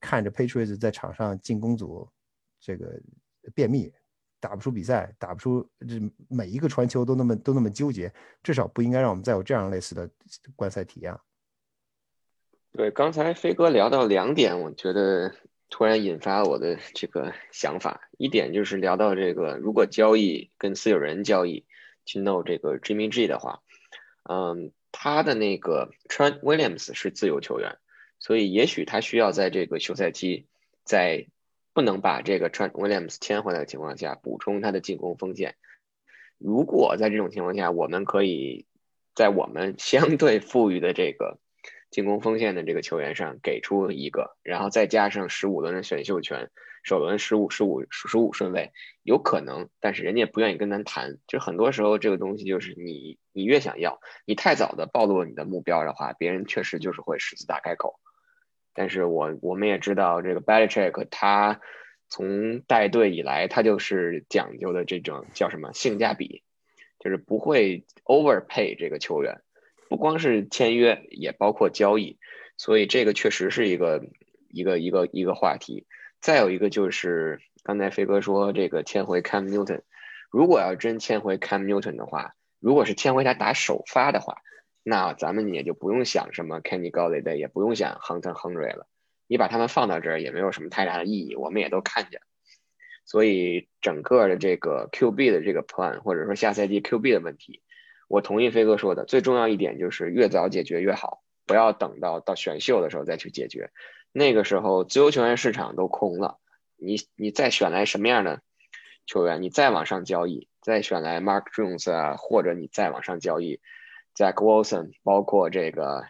[0.00, 2.08] 看着 Patriots 在场上进攻组
[2.58, 2.98] 这个
[3.54, 3.92] 便秘，
[4.40, 8.12] 打不出比赛，打不出这每一个传球都那么都那么纠结。
[8.42, 10.10] 至少不应该让我们再有这样类似的
[10.56, 11.14] 观赛体验。
[12.72, 15.34] 对，刚才飞哥聊到两点，我觉得
[15.68, 18.08] 突然引发我的这个想法。
[18.16, 21.66] 一点就是聊到这个，如果交易跟私有人交易
[22.04, 23.60] 去弄这个 Jimmy G 的话，
[24.22, 27.78] 嗯，他的那个 Trent Williams 是自由球员，
[28.18, 30.46] 所以也许他需要在这个休赛期，
[30.84, 31.26] 在
[31.72, 35.56] 不能把这个 Trent Williams 签回来的情况下，补充他的进攻锋线。
[36.38, 38.66] 如果在这种情况下，我们可以
[39.14, 41.38] 在我们相对富裕的这个。
[41.90, 46.48] 进攻锋线的这个球员上给出一个，然后再加上十五轮的选秀权，
[46.84, 48.70] 首轮十五十五十五顺位
[49.02, 51.18] 有可能，但是人家也不愿意跟咱谈。
[51.26, 57.98] 就很多时候这个东西就是你你越想要，你太早的暴露了你的目标的话，别人确实就是会狮子大开口。
[58.74, 61.60] 但是我我们也知道这个 Belichick 他
[62.08, 66.42] 从带队以来，他就是讲究的这种叫什么性价比，
[66.98, 69.40] 就是不会 overpay 这个球员。
[69.88, 72.18] 不光是签约，也包括交易，
[72.56, 74.04] 所以这个确实是一个
[74.48, 75.86] 一个一个一个话题。
[76.20, 79.80] 再有一个就是刚才飞哥说这个签回 Cam Newton，
[80.30, 84.42] 如果要真签回 Cam Newton 的话，如果是签回他打首发的话，
[84.90, 88.88] 那咱们也就不用想什么 Kenny Golladay，也不用想 Hunter Henry 了。
[89.28, 92.20] 你把他们放到这儿也没有什么太大的意义，我们也都看见。
[93.04, 97.62] 所以整个的这个 QB 的这个 plan，或者说下赛季 QB 的问题。
[98.08, 103.70] 我同意飞哥说的，最重要一点就是越早解决越好，不要等到到选秀的时候再去解决。
[104.10, 106.38] 那个时候自由球员市场都空了，
[106.76, 108.42] 你你再选来什么样的
[109.06, 113.60] 球员，你再往上交易，再选来 Mark Jones 啊，或者你再往上交易
[114.20, 116.04] Zach Wilson，包括这个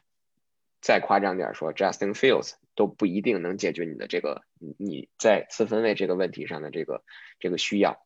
[0.83, 4.43] 再夸张点说 Justin Fields，都不一定能解决你的这个
[4.79, 7.05] 你在四分位这个问题上的这个
[7.39, 8.05] 这个需要。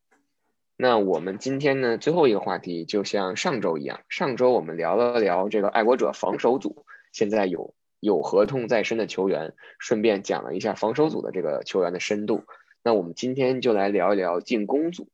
[0.76, 12.44] 那我们今天呢，最后一个话题就像上周一样，上周我们聊了聊这个爱国者防守组，现在有有合同在身的球员，顺便讲了一下防守组的这个球员的深度。
[12.82, 15.08] 那我们今天就来聊一聊进攻组。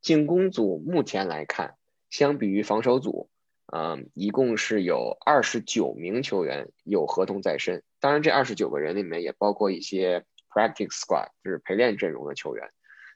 [0.00, 1.74] 进攻组目前来看，
[2.08, 3.28] 相比于防守组，
[3.66, 7.82] 嗯，一共是有二十九名球员有合同在身。
[8.00, 12.70] 当然，这二十九个人里面也包括一些 practice squad，就是陪练阵容的球员。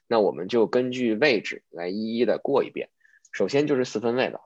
[0.07, 2.89] 那我们就根据位置来一一的过一遍。
[3.33, 4.41] 首先就是四分卫了。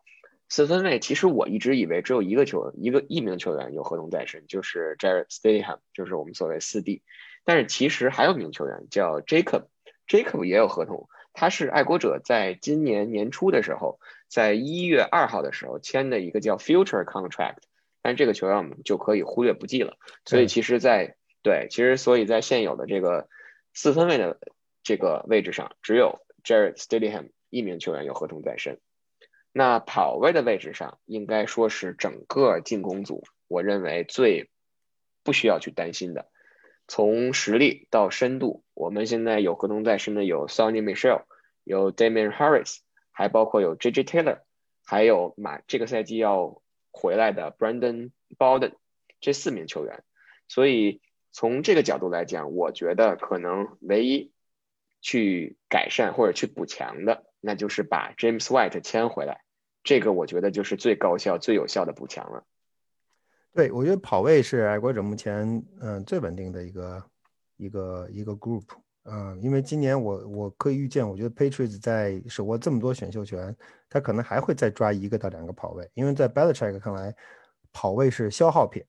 [0.49, 7.04] 四分卫其实我一直以为只有一个球一个一名球员有合同在身，就是 Jared Stidham，就是我们所谓四 D。
[7.45, 11.08] 但是其实还有名球员叫 Jacob，Jacob 也有合同。
[11.34, 17.58] 他是爱国者在今年年初的时候，在一月二号的时候签的一个叫 Future Contract，
[18.02, 19.98] 但是这个球员我们就可以忽略不计了。
[20.26, 23.30] 所以其实，在对，其实所以在现有的这个
[23.74, 24.38] 四分位的。
[24.84, 28.80] 这个位置上只有 Jared Stidham 一名球员有合同在身。
[29.52, 34.50] 那跑位的位置上，应该说是整个进攻组，我认为最
[35.22, 36.31] 不需要去担心的。
[36.92, 41.22] 从实力到深度，我们现在有合同在身的有 Sonny Michel，
[41.64, 42.80] 有 Damian Harris，
[43.12, 44.39] 还包括有 JJ Taylor，
[44.84, 46.62] 还有马这个赛季要
[46.92, 48.74] 回来的 Brandon Bolden
[49.22, 50.04] 这四名球员。
[50.50, 51.00] 所以
[51.32, 54.34] 从这个角度来讲，我觉得可能唯一。
[55.04, 59.42] 去改善或者去补强的，那就是把 James White 签回来，
[59.84, 62.46] 这个我觉得就是最高效、最有效的补强了。
[63.54, 67.04] 对，我觉得跑位是爱国者目前嗯最稳定的一个
[67.58, 68.64] 一个一个 group，
[69.04, 73.54] 嗯，因为今年我我可以预见，我觉得 Patriots 在手握这么多选秀权，
[73.89, 77.14] 他可能还会再抓一个到两个跑位，因为在 Belichick 看来，
[77.74, 78.82] 跑位是消耗品，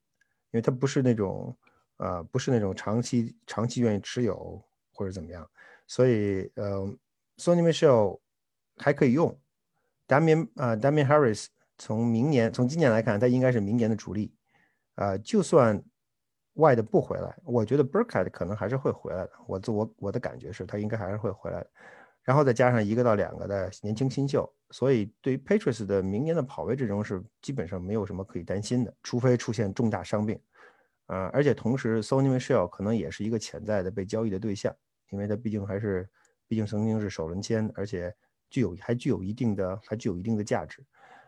[0.53, 1.57] 因为他不是那种
[1.97, 5.49] 呃不是那种长期长期愿意持有或者怎么样。
[5.89, 6.89] 所以，呃
[7.37, 8.21] ，Sony Michelle
[8.77, 9.37] 还可以用
[10.07, 11.47] ，Damian 啊，Damian Harris
[11.77, 14.33] 从明年从今年来看，他应该是明年的主力，
[14.95, 15.83] 啊，就算
[16.55, 19.31] 外的不回来，我觉得 Burkhead 可能还是会回来的。
[19.47, 21.71] 我自我我的感觉是他应该还是会回来的。
[22.23, 30.39] 然后再加上一个到两个的年轻新秀，所以对于 Patriots 的明年的跑位阵容是基本上没有什么可以担心的，除非出现重大伤病，
[31.07, 34.75] 啊，而且同时 Sony Michel 可能也是一个潜在的被交易的对象。
[35.11, 36.09] 因为他毕竟还是，
[36.49, 38.15] 毕竟曾经是首轮签，而且
[38.49, 40.83] 具有还具有一定的还具有一定的价值，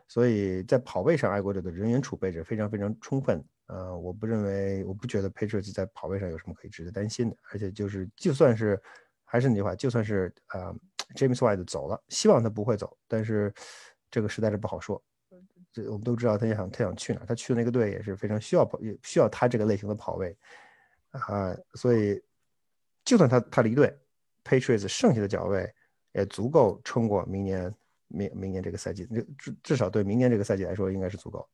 [0.07, 3.45] 所以在跑位上，爱国者的人员储备是非常非常充分。
[3.67, 7.37] 呃，我不认为，我不觉得 Patriots 在跑位上有什么可以值得担心的。
[7.51, 8.81] 而且就是就算是，
[9.23, 10.75] 还是那句话，就算是呃
[11.15, 13.53] James White 走了，希望他不会走，但是
[14.09, 15.01] 这个实在是不好说。
[15.73, 20.37] 这我们都知道他想他想去哪，他去的那个队也是非常需要跑，也需要他这个类型的跑位
[21.11, 22.21] 啊，所以。
[23.07, 23.95] 就算他他离队
[24.43, 25.71] ，Patriots 剩下的脚位
[26.13, 27.71] 也足够撑过明年
[28.07, 29.07] 明明年这个赛季，
[29.37, 31.47] 至至少对明年这个赛季来说应该是足够。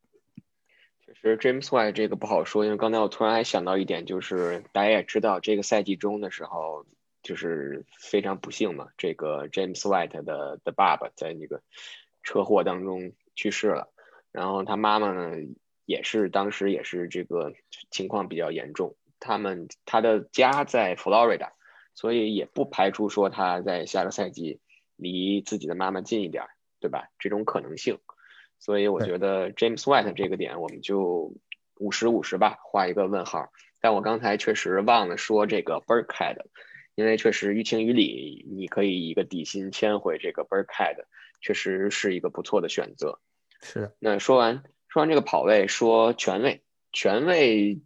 [1.14, 6.84] 其实 James White 这个不好说，因为刚才我突然还想到一点，就是大家也知道，这个赛季中的时候，
[7.22, 11.62] 就是非常不幸嘛，这个 James White 的的爸爸在那个
[12.22, 13.92] 车祸当中去世了，
[14.32, 15.36] 然后他妈妈呢
[15.84, 17.52] 也是当时也是这个
[17.90, 21.50] 情况比较严重，他们他的家在 Florida，
[21.94, 24.60] 所以也不排除说他在下个赛季
[24.96, 26.44] 离自己的妈妈近一点，
[26.80, 27.10] 对吧？
[27.18, 27.98] 这种可能性。
[28.62, 31.34] 所以我觉得 James White 这个点我们就
[31.78, 33.50] 五十五十吧，画一个问号。
[33.80, 36.36] 但我刚才确实忘了说这个 Burkhead，
[36.94, 41.06] 因为确实于情于理，你可以一个底薪签回这个 Burkhead，
[41.40, 43.18] 确实是一个不错的选择。
[43.62, 43.96] 是的。
[43.98, 47.80] 那说完说完这个跑位，说权位，权位，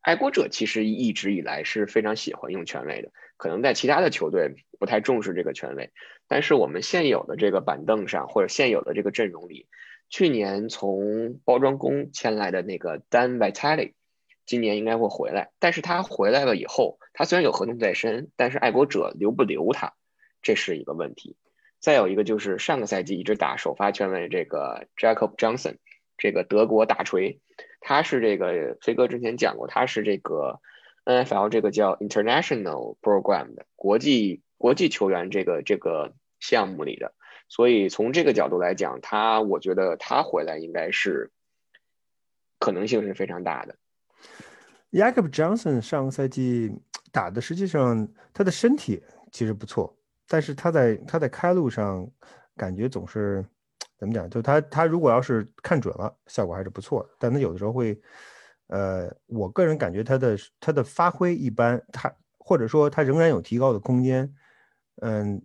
[0.00, 5.90] 爱国者其实一直以来是非常喜欢用权位的，可能在其他的球队不太重视这个权位，
[6.28, 9.66] 但是我们现有的这个板凳上或者现有的这个阵容里。
[10.14, 13.94] 去年从包装工签来的那个 Dan Vitale，
[14.46, 15.50] 今年应该会回来。
[15.58, 19.94] 但是他回来了以后，他虽然有合同在身，但是爱国者留不留他，
[20.40, 21.36] 这是一个问题。
[21.80, 25.78] 再有一个就是上个赛季一直打首发权位这个 Jacob Johnson，
[26.16, 27.40] 这个德国大锤，
[27.80, 30.60] 他是这个飞哥之前讲过，他是这个
[31.04, 37.14] NFL 这个叫 International Program 的国际国际球员这个这个项目里的。
[37.54, 41.30] 所以从这个角度来讲，他我觉得他回来应该是
[42.58, 43.76] 可能性是非常大的。
[44.90, 46.74] Jacob Johnson 上个赛季
[47.12, 49.00] 打的实际上他的身体
[49.30, 49.96] 其实不错，
[50.26, 52.04] 但是他在他在开路上
[52.56, 53.46] 感觉总是
[53.96, 54.28] 怎么讲？
[54.28, 57.10] 就他他如果要是看准了，效果还是不错的。
[57.20, 57.96] 但他有的时候会，
[58.66, 64.34] 呃，我个人感觉他的他的发挥一般，他或者说他仍然有提高的空间，
[65.02, 65.40] 嗯。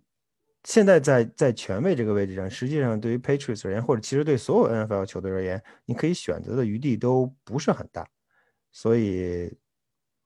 [0.64, 8.06] 现在在在权位这个位置上，实际上对于 Patriots 而言，或者其实对所有 NFL 球队而言，你可以选择的余地都不是很大。
[8.70, 9.52] 所以，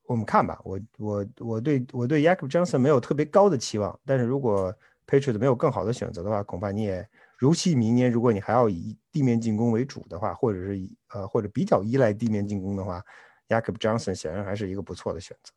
[0.06, 0.60] 我们看吧。
[0.64, 3.98] 我我我对我对 Jacob Johnson 没有特别高的期望。
[4.04, 4.74] 但是如果
[5.06, 7.08] Patriots 没有更好的选择的话，恐怕你也
[7.38, 13.00] 如期明年，如果你还要以地面进攻为主的话，或者是以呃或者比较依赖地面进攻的话
[13.48, 15.53] ，Jacob Johnson 显然还是一个不错的选择。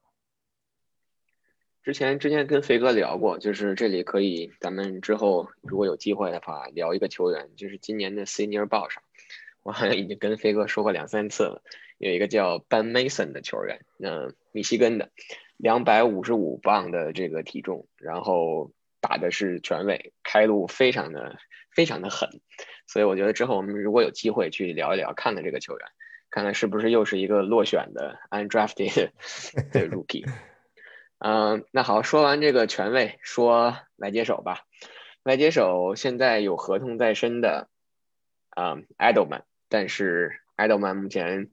[1.88, 9.02] 之前之前跟飞哥聊过，就是这里可以，咱们之后如果有机会的话，聊一个球员，就是今年的 Senior 报上，
[9.64, 11.64] 我好像已经跟飞哥说过两三次了，
[11.98, 15.12] 有一个叫 Ben Mason 的球员，嗯，密西根的，
[15.56, 21.38] 两百五十五磅的这个体重，然后打的是全位，开路非常的
[21.74, 22.42] 非常的狠，
[22.86, 25.88] 所以我觉得之后我们如果有机会去聊一聊，看看这个球员，
[26.32, 29.12] 看看是不是又是一个落选的 undrafted
[29.72, 30.30] 的 rookie。
[31.20, 34.62] 嗯，那好，说完这个权位，说外接手吧。
[35.24, 37.70] 外接手现在有合同在身的，
[38.52, 41.50] 啊，Edelman，但是 Edelman 目前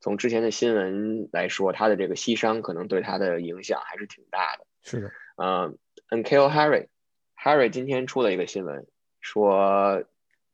[0.00, 4.66] 从之前的新闻来说，他的这个膝伤可能对他的影响还是挺大的。
[4.82, 5.78] 是的，嗯
[6.10, 8.86] ，Nkl Harry，Harry 今天出了一个新闻，
[9.20, 10.02] 说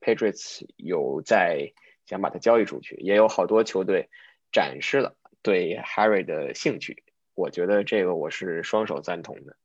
[0.01, 1.73] Patriots 有在
[2.07, 4.09] 想把他交易出去，也有好多球队
[4.53, 7.03] 展示了对 Harry 的兴趣。
[7.35, 9.57] 我觉得这个我是双手赞同的。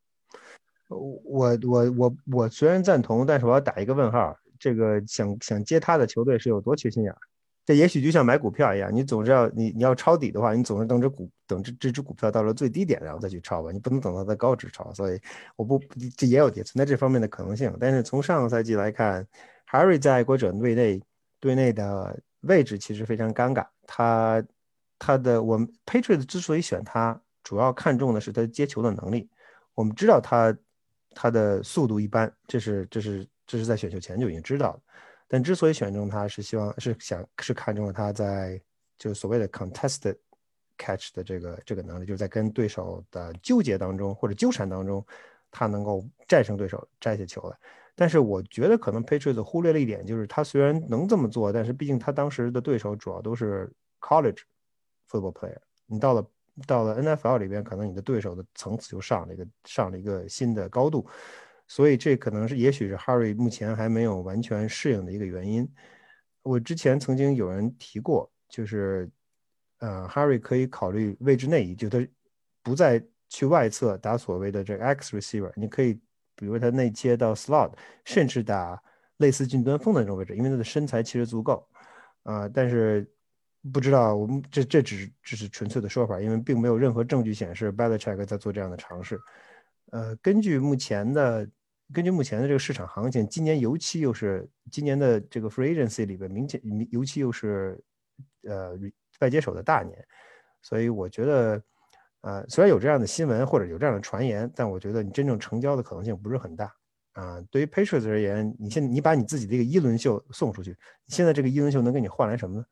[0.89, 4.37] 我我我我虽然赞同，但是我要打一个问号。
[4.59, 7.17] 这个想想接他的球队是有多缺心眼儿？
[7.63, 14.91] 这也许就像买股票一样，你总是要你你要抄底的话，你总是等着股等这这只股票到了最低点然后再去抄吧，你不能等到它高值抄。
[14.93, 15.19] 所以
[15.55, 15.79] 我不
[16.15, 17.71] 这也有也存在这方面的可能性。
[17.79, 19.27] 但是从上个赛季来看
[19.69, 21.01] ，Harry 在爱国者队内
[21.39, 23.67] 队内的位置其实非常尴尬。
[23.85, 24.43] 他
[24.97, 27.21] 他的我们 Patriots 之所以选他。
[27.47, 29.29] 主要看重的是他接球的能力。
[29.73, 30.53] 我们知道他
[31.11, 34.81] 他的速度一般，这是这是这是在选秀前就已经知道的。
[35.29, 38.61] 但之所以选中他，是希望是想是看中了他在
[38.97, 40.17] 就所谓的 contested
[40.77, 45.05] catch 的这个这个能力，就是在跟对手的纠结当中或者纠缠当中，
[45.49, 47.57] 他能够战胜对手摘下球来。
[47.95, 53.71] 但是我觉得可能 Patriots 忽略了一点，就是他虽然能这么做，但是毕竟他当时的对手主要都是
[54.01, 54.41] college
[55.09, 56.27] football player，你到了。
[56.65, 61.07] 到了 NFL 里边，可能你的对手的层次就上了一个上了一个新的高度，
[61.67, 65.69] 所以这可能是也许是 Harry 目前还没有完全适应的一个原因。
[66.41, 69.07] 我之前曾经有人提过，就是
[69.79, 72.05] 呃，Harry 可以考虑位置内移，就他
[72.63, 75.93] 不再去外侧打所谓的这个 X receiver，你可以
[76.35, 77.71] 比如他内切到 slot，
[78.03, 78.81] 甚至打
[79.17, 81.67] 类似近端锋的那种位置，因为他的身材其实足够
[82.23, 83.07] 啊，但是。
[83.73, 89.19] 不知道，我们这这只是只是纯粹的说法，因为并没有任何证据显示 Belichick 在做这样的尝试。
[89.91, 91.47] 呃，根据目前的
[91.93, 96.61] 根据目前的这个市场行情，今年尤其又是今年的这个 Free Agency 里边，明显
[96.91, 97.81] 尤其又是
[98.43, 98.77] 呃
[99.19, 99.97] 外接手的大年，
[100.61, 101.63] 所以我觉得，
[102.21, 106.71] 呃，虽然有这样的新闻或者有这样的传言，但我觉得你真正成交的可能性不是很大。
[107.13, 112.65] 啊，对于 Patriots 而言，你现你把你自己的一个一轮秀送出去，现在这个一轮秀能给你换来什么呢？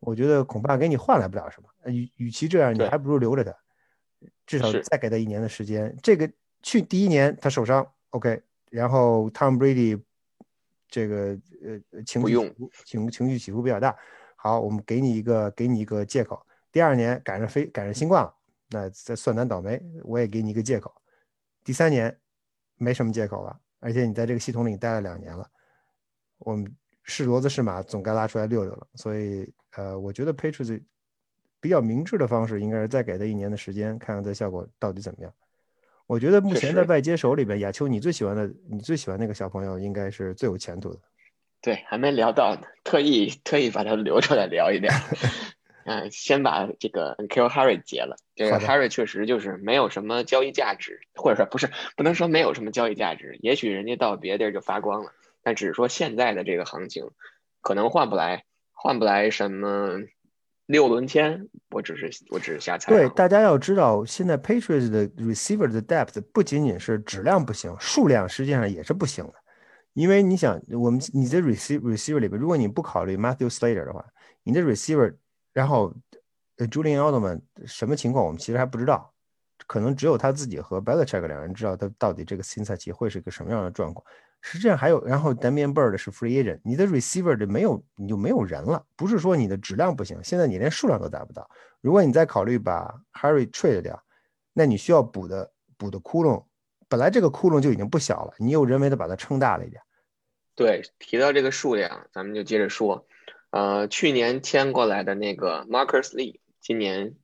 [0.00, 1.68] 我觉得恐怕给你换来不了什么。
[1.90, 3.54] 与与其这样，你还不如留着他，
[4.46, 5.96] 至少再给他一年的时间。
[6.02, 6.30] 这个
[6.62, 10.00] 去第一年他受伤，OK，然后 Tom Brady
[10.88, 13.96] 这个呃情绪情情绪起伏比较大。
[14.36, 16.44] 好，我们给你一个给你一个借口。
[16.70, 18.34] 第二年赶上非赶上新冠了，
[18.70, 20.94] 那这算咱倒霉，我也给你一个借口。
[21.64, 22.16] 第三年。
[22.80, 25.44] 没什么借口了，而且你在这个系统里待了两年了，
[26.38, 26.72] 我们
[27.02, 28.86] 是骡子是马，总该拉出来溜溜了。
[28.94, 30.82] 所以，呃，我觉得 Patriots
[31.60, 35.32] 比较明智的方式应该是再给他一年的时间，看看这效果到底怎么样。
[36.08, 40.98] 我觉得目前在外接手里边，亚秋，你最喜欢的，你最喜欢那个小朋友应该是最有前途的。
[41.60, 44.92] 对，还没聊到呢，特意特意把他留出来聊一聊。
[45.86, 48.16] 嗯，先把这个 Kill Harry 结了。
[48.34, 53.38] 这个 Harry 确实就是没有什么交易价值，或者说不是不能说没有什么交易价值。
[53.42, 55.12] 也许人家到别地儿就发光了，
[55.42, 57.10] 但只是说现在的这个行情，
[57.60, 58.44] 可能换不来，
[58.80, 59.98] 换不来什么
[60.66, 61.48] 六轮签。
[61.70, 62.92] 我只是我只是瞎猜。
[62.92, 69.34] 对，大家要知道，现在 Patriots 的 Receiver 的 Depth 不仅仅是质量不行，数量实际上也是不行的。
[69.94, 74.04] 因为你想，我们你在 Receiver Receiver 里边，如果你不考虑 Matthew Slater 的话，
[74.44, 75.16] 你的 Receiver。
[75.54, 75.92] 然后
[76.58, 79.12] ，，Julian Edelman 什么情况我们其实还不知道，
[79.66, 84.06] 可能只有他自己和 Belichick 两人知道他到底这个新赛季会是一个什么样的状况。
[84.40, 91.48] 实际上还有，然后 Damian Bird 是 Free Agent，你的 Receiver 的没有你就没有人了，不是说你的质量不行，现在你连数量都达不到。
[91.80, 94.02] 如果你再考虑把 Harry trade 掉，
[94.52, 96.44] 那你需要补的补的窟窿，
[96.88, 99.82] 本来这个窟窿就已经不小了，你又人为的把它撑大了一点。
[100.54, 103.06] 对，提到这个数量，咱们就接着说。
[103.50, 107.14] 呃，去年签过来的那个 Marcus Lee，今年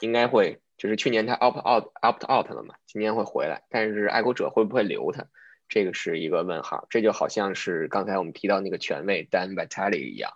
[0.00, 5.26] 应该会，就是去年他 opt out opt out 了嘛，今年会回来，但是爱国者会不会留他，
[5.70, 6.86] 这个是一个问号。
[6.90, 10.32] 这就好像是刚才我们提到那个权威 Dan Vitale 一样，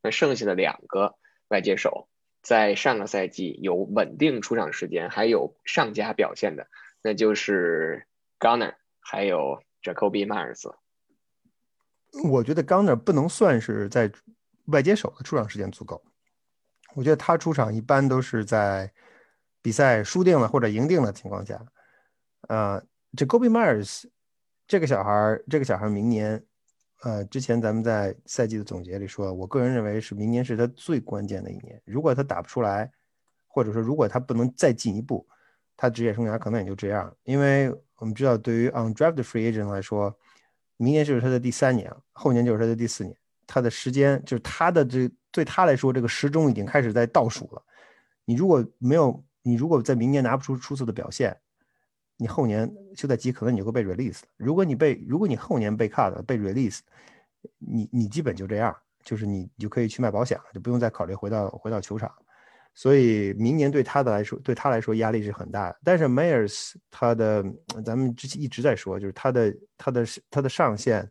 [0.00, 1.16] 那剩下的两个
[1.48, 2.08] 外接手，
[2.40, 6.68] 在上个赛季有稳定出场时间，还有上佳表现的，
[7.02, 8.06] 那就是
[8.40, 10.72] Gunner 还有 Jacoby Myers。
[12.24, 14.10] 我觉得 Gunner 不能算是在。
[14.68, 16.04] 外接手的出场时间足够，
[16.94, 18.92] 我觉得他出场一般都是在
[19.62, 21.58] 比赛输定了或者赢定了情况下。
[22.48, 22.78] 呃，
[23.16, 24.04] 这 Gobi Myers
[24.68, 26.40] 这个小孩儿，这个小孩儿明年，
[27.02, 31.80] 呃，之前咱们在赛季的总结里说，我个人认为是明年是他最关键的一年。
[31.86, 32.92] 如果他打不出来，
[33.46, 35.26] 或者说如果他不能再进一步，
[35.74, 37.10] 他职业生涯可能也就这样。
[37.24, 40.14] 因为我们知道，对于 undrafted free agent 来说，
[40.76, 43.16] 明年就是他的第三年，后年就是他的第四年。
[43.46, 47.62] 他的时间就是他的这对他来说，这个时钟已经开始在倒数了。
[48.26, 51.34] 你如果没有，你如果在明年拿不出出色的表现，
[52.18, 54.20] 你后年休赛期可能你就会被 release。
[54.36, 56.80] 如果你被，如果你后年被 cut 被 release，
[57.58, 62.12] 你你基本就这样，就是你你就可以去卖保险了，就不用再考虑回到回到球场。
[62.74, 65.78] 所以明年对他的来说，对他来说压力是很大的。
[65.82, 67.42] 但是 Myers 他的，
[67.84, 71.10] 咱们之前一直在说，就是他的他的他的上限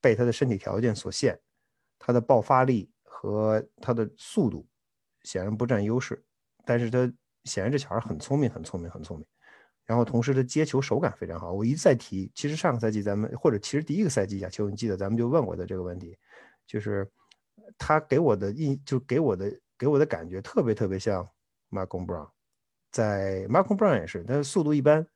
[0.00, 1.38] 被他的身体条件所限。
[1.98, 4.66] 他的爆发力和他的速度
[5.22, 6.22] 显然不占优势，
[6.64, 7.10] 但是他
[7.44, 9.26] 显然这小孩很聪明，很聪明，很聪明。
[9.86, 11.52] 然后同时的接球手感非常好。
[11.52, 16.16] 我一再提，其实上个赛季咱们或者其实第一个赛季亚球，你记得咱们就问过的这个问题，
[16.66, 17.08] 就是
[17.78, 21.26] 他给我的印，就给我的给我的感觉特别特别像
[21.70, 22.28] Malcolm Brown，
[22.90, 25.06] 在 Malcolm Brown 也是，速度一般。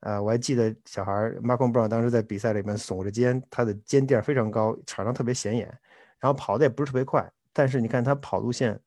[0.00, 1.12] 啊，我还记得小孩
[1.42, 5.66] Malcolm Brown 当时在比赛里面耸着肩，他的肩垫非常高，场上特别显眼。
[6.18, 8.78] 然后跑的也不是特别快，但是你看他跑路线，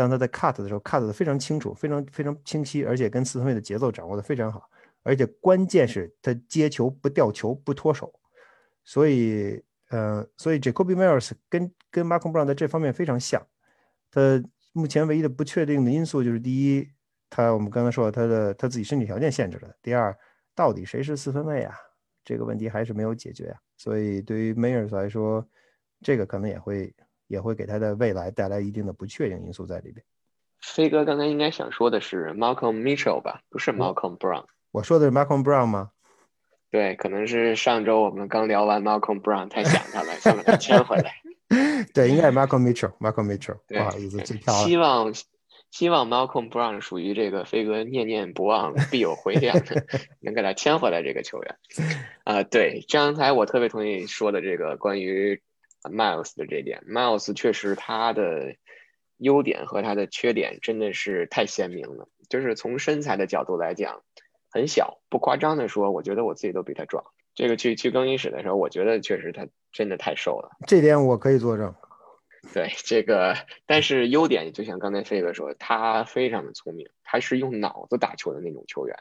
[0.00, 4.66] 当他在 cut 的时候，cut 的非常清楚，非常非常清晰，而且跟四分卫的节奏掌握的非常好，
[5.02, 8.10] 而且关键是他接球不掉球不脱手，
[8.82, 13.46] 所以呃，所以 Jacoby Myers 跟跟 Mark Brown 在这方面非常像，
[14.10, 14.42] 他
[14.72, 16.88] 目前唯一的不确定的因素就是第一，
[17.28, 20.16] 他我们刚才说了他的他自己身体条件限制了，第二，
[20.54, 21.74] 到底谁是四分卫啊？
[22.24, 25.46] 这个问题还是没有解决啊，所以对于 Myers 来说。
[26.02, 26.90] 这个可能也会
[27.30, 30.04] 也会给他的未来带来一定的不确定因素在里边。
[30.60, 34.46] 飞哥刚才应该想说的是 Malcolm Mitchell 吧，不是 Malcolm Brown。
[34.72, 35.92] 我说的是 Malcolm Brown 吗？
[36.72, 41.14] 对，可能是上周我们刚聊完 Malcolm Brown，太想他了，想把他签回来。
[41.94, 43.58] 对，应该是 Malcolm Mitchell，Malcolm Mitchell。
[43.68, 44.64] 不好意思，最漂亮。
[44.66, 45.14] 希望
[45.70, 49.86] 希望 Malcolm Brown 属于这个飞哥念念不忘、必有回响的，
[50.20, 51.56] 能给他签回来这个球员。
[52.24, 55.40] 啊，对，刚才我特别同意说的这个关于。
[55.82, 58.56] Miles 的这点，Miles 确实他的
[59.16, 62.08] 优点和他的缺点真的是太鲜明了。
[62.28, 64.02] 就是从身材的角度来讲，
[64.50, 67.04] 很小，不夸张的说，我觉得我自己都比他壮。
[67.34, 70.50] 这个去去更衣室的时候，我觉得确实他真的太瘦了。
[70.66, 71.74] 这点我可以作证。
[72.54, 78.96] 对这个，但是优点就像刚才飞哥说，他非常的聪明，他是用脑子打球的那种球员。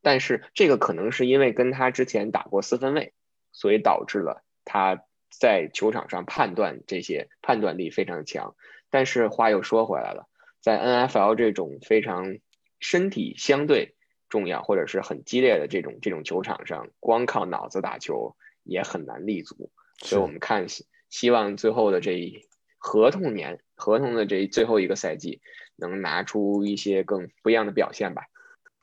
[0.00, 3.12] 但是这个可能是因为跟他之前打过四分卫，
[3.52, 8.54] 所以导致了他在球场上判断这些判断力非常强。
[8.90, 10.28] 但是话又说回来了，
[10.60, 12.38] 在 NFL 这种非常
[12.80, 13.94] 身体相对
[14.28, 19.70] 重要或者是很激烈的这种这种球场上，光靠脑子打球也很难立足。
[19.98, 22.46] 所以我们看希希望最后的这一
[22.78, 25.40] 合同年合同的这最后一个赛季，
[25.76, 28.22] 能拿出一些更不一样的表现吧。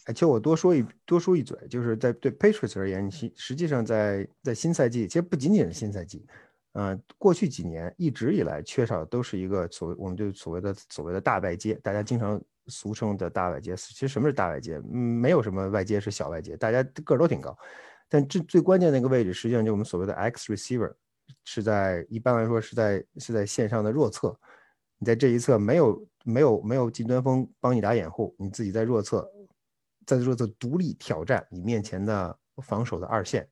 [0.05, 6.25] 而且我多说一多说一嘴，就是在对 Patriots 而言，其实际上在在新赛季，其实不仅仅是新赛季，
[6.73, 13.75] 呃，过去几年一直以来缺少都是一个所谓我们就所谓的所谓的大外接，大家经常俗称的大外接。
[13.75, 14.75] 其实什么是大外接？
[14.93, 17.57] 嗯，没有什么外接是小外接，大家个儿都挺高，
[18.07, 20.93] 但这最关键的一个位置，实际上就我们所谓的 X receiver，
[21.45, 24.37] 是在一般来说是在是在线上的弱侧，
[24.99, 29.27] 你在这一侧没有没有没有近端锋帮你打掩护，你自己在弱侧。
[30.05, 33.47] 在做的独立挑战你面前的防守的二线，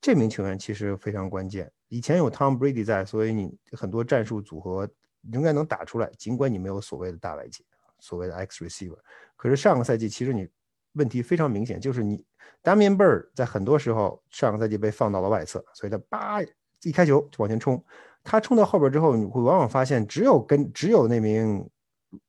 [0.00, 1.70] 这名球员其实非常关键。
[1.88, 4.88] 以前有 Tom Brady 在，所以你很多战术组合
[5.32, 6.10] 应该能打出来。
[6.16, 7.62] 尽管你没有所谓的大外接，
[7.98, 8.98] 所谓的 X receiver，
[9.36, 10.48] 可是上个赛季其实你
[10.94, 12.24] 问题非常明显，就是你
[12.62, 16.40] Damian Bird 在很多时候上个赛季被放到了外侧，所以他叭
[16.82, 17.84] 一开球就往前冲。
[18.24, 21.68] 他冲到后边之后，你会往往发现只有跟只有那名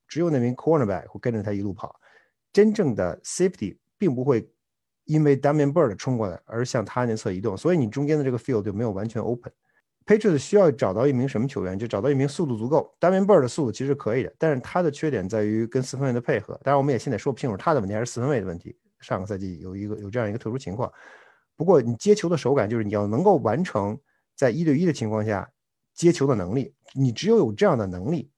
[0.07, 1.99] 只有那名 cornerback 会跟着他一路跑。
[2.53, 4.47] 真正的 safety 并不会
[5.05, 9.51] 因为 Damian Bird 冲过来而向他那侧移动，所以你中间的这个 field 就没有完全 open。
[10.05, 11.79] Patriots 需要找到一名什么球员？
[11.79, 12.95] 就找到一名速度足够。
[12.99, 16.53] Damian Bird 的速度其实可以的，但是他的缺点在于跟四分卫的配合。
[16.63, 18.77] 当然，我们也现在说不清楚他的问题还是四分卫的问题。
[18.99, 20.91] 上个赛季有一个有这样一个特殊情况。
[21.55, 23.97] 不过你接球的手感就是你要能够完成
[24.35, 25.49] 在一对一的情况下
[25.93, 26.73] 接球的能力。
[26.93, 28.29] 你只有有这样的能力，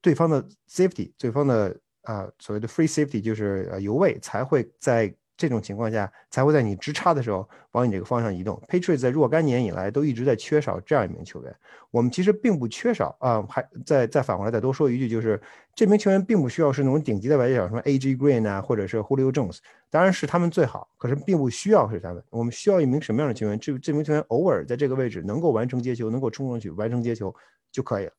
[0.00, 1.78] 对方的 safety，对方的。
[2.06, 8.58] 啊，所谓的 free safety 就是呃，油位才会在这种情况下才会在你直插的时候往你这个方向移动。
[8.68, 11.54] Patriots 在若干年以来都一直在缺少这样一名球员。
[11.90, 15.38] 我们其实并不缺少啊，还再再反过来再多说一句，就是
[15.74, 18.16] 这名球员并不需要是那种顶级的外接手，什么 A.J.
[18.16, 19.58] Green 啊，或者是 Julio Jones，
[19.90, 22.22] 当然是他们最好，可是并不需要是他们。
[22.30, 23.58] 我们需要一名什么样的球员？
[23.58, 27.34] 这这名球员偶尔在这个位置能够完成接球，能够冲上去完成接球
[27.70, 28.12] 就可以了。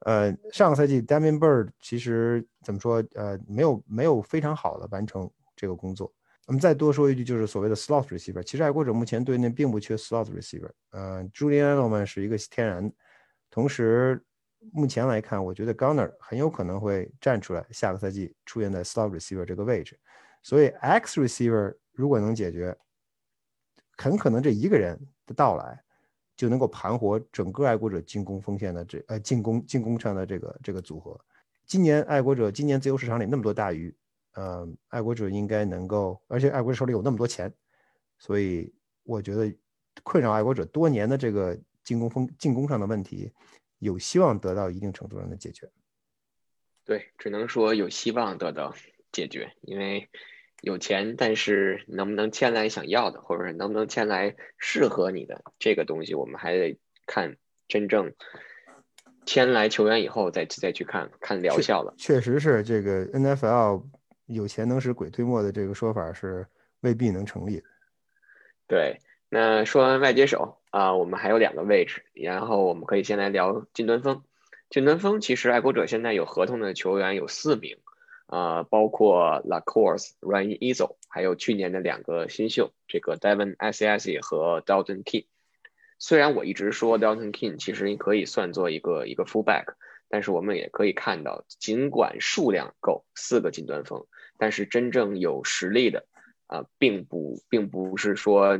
[0.00, 3.02] 呃，上个赛季 Damian Bird 其实怎么说？
[3.14, 6.12] 呃，没有没有非常好的完成这个工作。
[6.46, 8.42] 我们再多说一句，就是所谓的 slot receiver。
[8.42, 10.70] 其实爱国者目前队内并不缺 slot receiver。
[10.90, 12.92] 呃，Julian Edelman 是一个天然。
[13.50, 14.22] 同时，
[14.72, 19.98] 目前来看，我觉得 Gunner 很有可能会站出来，下个赛季出现在 slot receiver 这个位置。
[20.42, 22.76] 所以 X receiver 如果能解决，
[23.96, 25.83] 很可能这一个人的到来。
[26.36, 31.18] 就能够盘活整个爱国者进攻锋线的这呃进攻进攻上的这个这个组合。
[31.66, 33.94] 今年爱国者今年自由市场里那么多大鱼，
[34.32, 37.52] 呃，爱国者应该能够，而且爱国者手里有那么多钱，
[38.18, 38.72] 所以
[39.02, 39.54] 我觉得
[40.02, 43.32] 困扰爱国者多年的这个进攻锋进攻上的问题，
[43.78, 45.70] 有希望得到一定程度上的解决。
[46.84, 48.74] 对，只能说有希望得到
[49.12, 50.08] 解决，因为。
[50.64, 57.36] 有钱，但是能不能签来想要的，或者是能不能签来适合你的这个东西，我们还得看
[57.68, 58.14] 真正
[59.26, 61.94] 签来球员以后再再去看看疗效了。
[61.98, 63.84] 确实是这个 NFL
[64.26, 66.46] 有钱能使鬼推磨的这个说法是
[66.80, 67.62] 未必能成立。
[68.66, 74.22] 对，那说完外接手啊，我们还有两个位置，然后我们可以先来聊近端锋。
[74.70, 77.76] 近端锋其实爱国者现在有合同的球员有四名。
[78.34, 85.26] 啊，包括 Lacourse、Ryan e z o 还有去年的两个新秀，这个 Devon s s 和 Dalton King。
[86.00, 89.74] 虽然我一直说 Dalton King 其实可以算作一个一个 fullback，
[90.08, 94.04] 但是我们也可以看到，尽管数量够四个近端锋，
[94.36, 96.04] 但是真正有实力的
[96.48, 98.58] 啊，并不并不是说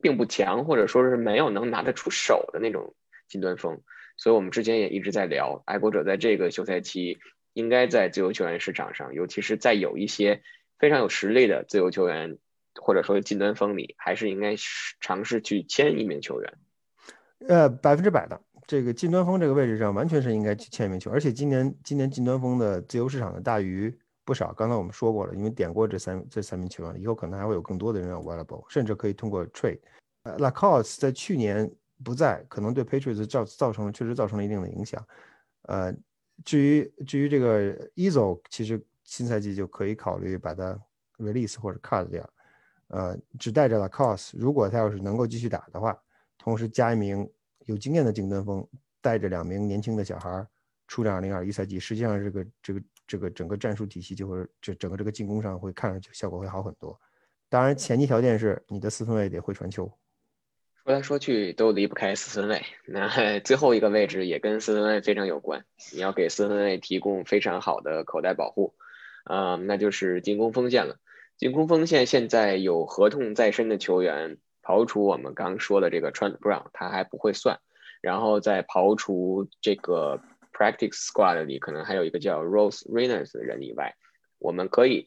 [0.00, 2.94] 并不强，或者说是没有能拿得出手的那种
[3.26, 3.80] 近端锋。
[4.16, 7.18] 所以我们之前也一直在聊，爱国者在这个休赛期。
[7.60, 10.42] 应该在自由球员市场上，尤其是在有一些
[10.78, 12.38] 非常有实力的自由球员，
[12.80, 14.56] 或者说近端锋里，还是应该
[14.98, 16.52] 尝试去签一名球员。
[17.46, 21.14] 呃，百分之百的这个近端锋这个位置上，完全是应该去签一名球员。
[21.14, 23.94] 而且今年今年近端锋的自由市场的大鱼
[24.24, 24.52] 不少。
[24.54, 29.80] 刚才我们说过了，因为点过这三这三名球员，以后可能还会有更多的人 available，甚至可以通过 trade。
[30.22, 31.70] 呃，Lacoste 在去年
[32.02, 35.06] 不在，可能对 Patriots 造造成了确实造成了一定的影响。
[35.62, 35.94] 呃。
[36.44, 40.78] 至于至于这个 Ezo，其实新赛季就可以考虑把它
[41.18, 42.28] release 或者 cut 掉，
[42.88, 45.96] 呃，只带着 l a c o s 如果他要是能够继续打的话，
[46.38, 47.28] 同时加一名
[47.66, 48.66] 有经验的近端锋，
[49.00, 50.46] 带着两名年轻的小孩
[50.88, 56.98] 出战2021赛季，实际上这个这个这个整个战术体系就会这整个这个进攻上会看上去效果会好很多。
[57.48, 59.90] 当然，前提条件是你的四分卫得会传球。
[60.90, 65.64] 说来说去都离不开四分卫，那 最后一个位置也跟四分卫非常有关。
[65.94, 68.74] 你要给四分卫提供非常好的口袋保护，
[69.22, 70.96] 啊，那就是进攻锋线了。
[71.38, 77.60] 进攻锋线现在有合同在身的球员，刨除我们刚说的这个 Trent Brown，他还不会算。
[78.02, 80.20] 然后再刨除这个
[80.52, 83.94] Practice Squad 里可能还有一个叫 Rose Reynolds 的人以外，
[84.40, 85.06] 我们可以。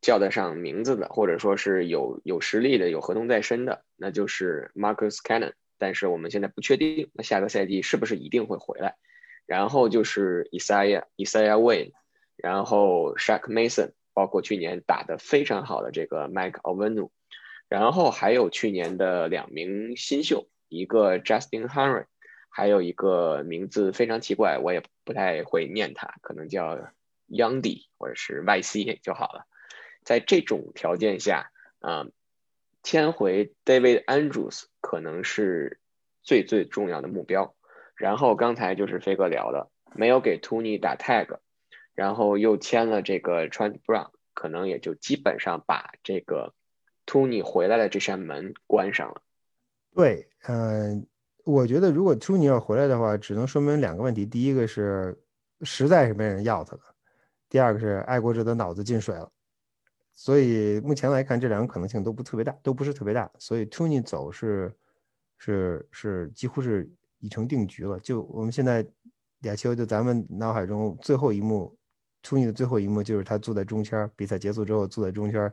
[0.00, 5.52] 叫得上名字的，或者说是有有实力的、有合同在身的，那就是 Marcus Cannon。
[5.78, 8.96] 但是我们现在不确定，那下个赛季是不是一定会回来？
[9.46, 11.92] 然后就是 Isaiah Isaiah Wayne，
[12.36, 17.10] 然后 Shaq Mason，包括去年打得非常好的这个 Mike Ovenu，
[17.68, 22.06] 然后还有去年的两名新秀，一个 Justin Henry，
[22.50, 26.76] 还有一个名字非常奇怪，我也不太会念它，可能叫
[27.28, 29.46] Youndy 或者是 YC 就好了。
[30.08, 31.50] 在这种条件下，
[31.80, 32.06] 啊，
[32.82, 35.80] 签回 David Andrews 可能是
[36.22, 37.54] 最最重要的目标。
[37.94, 41.40] 然后刚才就是飞哥聊的，没有给 Tony 打 tag，
[41.92, 46.54] 然后又签了这个 Trent Brown，可能也就基本上把这个
[47.04, 49.20] Tony 回来的这扇门关上了。
[49.94, 51.06] 对，嗯，
[51.44, 55.20] 我觉得如果 Tony 要回来的话，只能说明两个问题：第一个是
[55.60, 56.94] 实在是没人要他了；
[57.50, 59.30] 第二个是爱国者的脑子进水了。
[60.20, 63.30] 所以目前来看，这两个可能性都不特别大，都不是特别大。
[63.38, 64.74] 所以 Tony 走是
[65.38, 66.90] 是是几乎是
[67.20, 68.00] 已成定局了。
[68.00, 68.84] 就我们现在
[69.42, 71.72] 亚秋，就咱们脑海中最后一幕
[72.20, 75.50] ，Tony 的最后一幕就是他坐在中圈，比赛结束之后坐在中圈，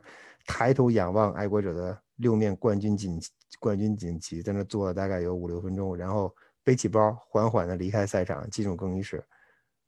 [0.48, 3.20] 抬头仰望爱国者的六面冠军锦
[3.60, 9.24] 冠军锦旗，在那坐了大概有五六分钟，然后背起包缓缓的离开赛场，进入更衣室。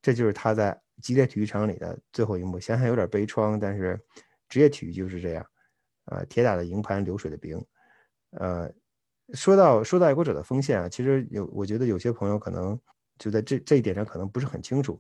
[0.01, 2.61] 这就是他在激烈体育场里的最后一幕。
[2.61, 4.01] 想想有点悲怆，但是。
[4.49, 5.47] 职业体育就是这样，
[6.07, 7.63] 呃，铁打的营盘流水的兵，
[8.31, 8.71] 呃，
[9.35, 12.79] 说到说到爱国者的锋线啊，其实有我觉得有些朋友可能
[13.19, 14.99] 就在这这一点上可能不是很清楚，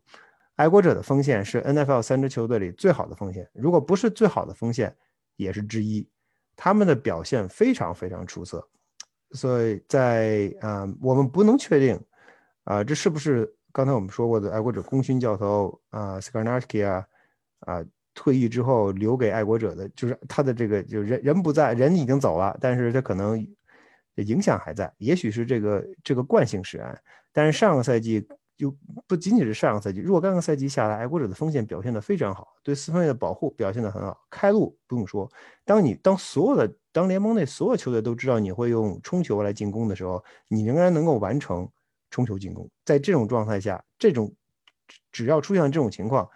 [0.56, 4.94] 爱国者的锋线是 NFL 三支球队里最好的锋线，如果不是最好的锋线，
[5.36, 6.06] 也是之一，
[6.54, 8.68] 他们的表现非常非常出色，
[9.30, 11.98] 所以在啊，我们不能确定
[12.64, 17.06] 啊，这是不是刚才我们说过的爱国者功勋教头啊 s k a r n a s k y 啊
[17.60, 17.84] 啊。
[18.18, 23.46] 退役之后留给爱国者的，就是他的这个，就人人不在，人已经走了，但是他可能
[24.16, 27.00] 影响还在，也许是这个这个惯性使然。
[27.32, 35.30] 但是上个赛季就不仅仅是上个赛季，若干个赛季下来，爱国者的锋线表现得非常好，对四分卫的保护表现得很好，开路不用说。
[35.64, 41.68] 当你当所有的当联盟内所有球队都知道你会用冲球来进攻的时候，你仍然能够完成
[42.10, 42.68] 冲球进攻。
[42.84, 44.34] 在这种状态下，这种
[45.12, 46.28] 只要出现这种情况。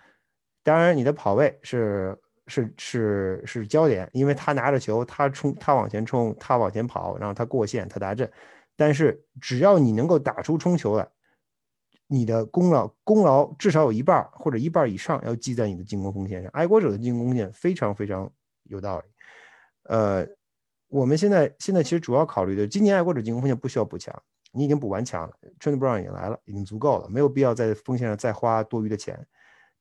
[0.62, 8.30] 当然，你的跑位是是是是焦点，因为他拿着球，他冲，他往前冲，他往前跑，然后他过线，他达阵。
[8.76, 11.08] 但是只要你能够打出冲球来，
[12.06, 16.50] 你的功劳功劳至少有一半或者一半以上要记在你的进攻锋线上。
[16.52, 18.30] 爱国者的进攻线非常非常
[18.64, 19.06] 有道理。
[19.84, 20.26] 呃，
[20.88, 24.14] 我们现在现在其实主要考虑的，今年爱国者进攻锋线不需要补强，
[24.52, 29.26] 你已经补完强了，Trent Brown 也来了，已经足够了，没有必要在锋线上再花多余的钱。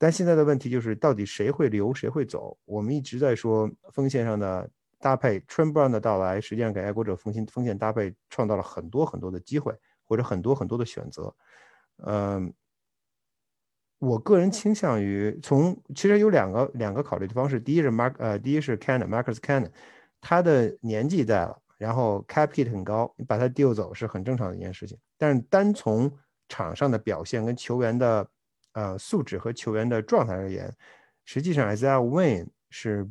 [0.02, 2.58] 但现在的问题就是，到底谁会留，谁会走？
[2.66, 9.72] 我们一直在说锋线上的搭配，Trent Brown 的到来，实际上给爱国者锋线锋线搭配创造了很多很多的机会，
[10.04, 11.32] 或者很多很多的选择。
[11.98, 12.52] 嗯，
[14.00, 17.60] 我个人倾向于从，其实有两个两个考虑的方式。
[17.60, 19.70] 第一是 Mark，呃，第一是 Cannon，Marcus Cannon，
[20.20, 24.98] 他的年纪在了，然后 Cap hit 很高，你把他丢走是很正常的一件事情。
[25.20, 26.12] 但是单从
[26.50, 28.28] 场上的表现跟球员的
[28.74, 30.74] 呃，素质和球员的状态而言，
[31.26, 33.10] 实际上 Isaiah Wayne 是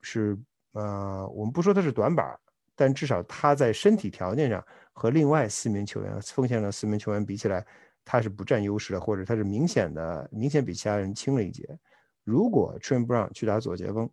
[0.00, 0.38] 是
[0.72, 2.38] 呃，我们不说他是短板，
[2.74, 7.64] 但至少他在身体条件上和另外四名球员锋线上四名球员比起来，
[8.04, 11.68] 他是不占优势的，或者他是明显的明显比其他人轻了一截。
[12.24, 14.08] 如果 Trin Brown 去打左截锋，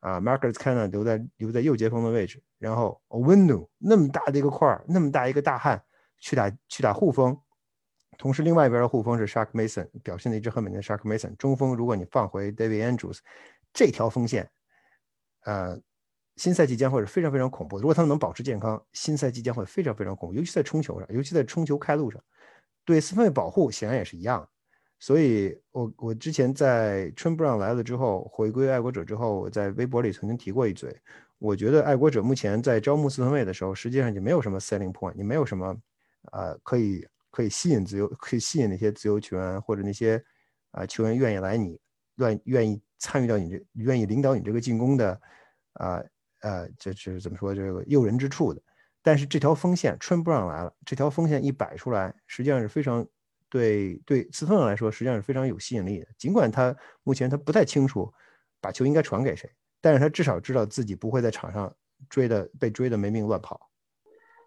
[0.00, 5.82] 啊，Marcus Cannon 留在留在右截锋的位置，然后 Owendo 那么大的一个块儿，那么大一个大汉
[6.18, 7.36] 去打去打护锋。
[8.22, 11.34] 同时，另外一边的护锋是 Shark Mason，表现的一直很稳定的 Shark Mason。
[11.34, 13.18] 中锋，如果你放回 David Andrews，
[13.72, 14.48] 这条锋线，
[15.44, 15.76] 呃，
[16.36, 17.78] 新赛季将会是非常非常恐怖。
[17.78, 22.22] 如果他们能保持健康，新赛季将会非常非常恐怖，尤其在冲球上，尤其在冲球开路上，
[22.84, 24.48] 对四分卫保护显然也是一样。
[25.00, 30.96] 所以我我之前在 Trent Brown 来了之后，回归爱国者之后，我在微博里曾经提过一嘴，
[31.40, 35.76] 我觉得爱国者目前在招募四分卫的时候，实际上就没有什么 selling point，你没有什么
[36.30, 40.24] 呃可以可以吸引自由可以吸引那些自由球员或者那些
[40.70, 41.80] 啊球员愿意来你
[42.18, 45.20] 愿愿意参与到你这愿意领导你这个进攻的
[45.72, 46.00] 啊
[46.42, 48.62] 呃这是怎么说这个诱人之处的。
[49.04, 53.04] 但是这条锋线春不让来了，这条锋线一摆出来，实际上是非常
[53.48, 56.06] 对对四分卫来说，实际上是非常有吸引力的。
[56.16, 58.12] 尽管他目前他不太清楚
[58.60, 61.74] 把球应该传给谁，但是他至少知道自己不会在场上
[62.08, 63.70] 追的被追的没命乱跑。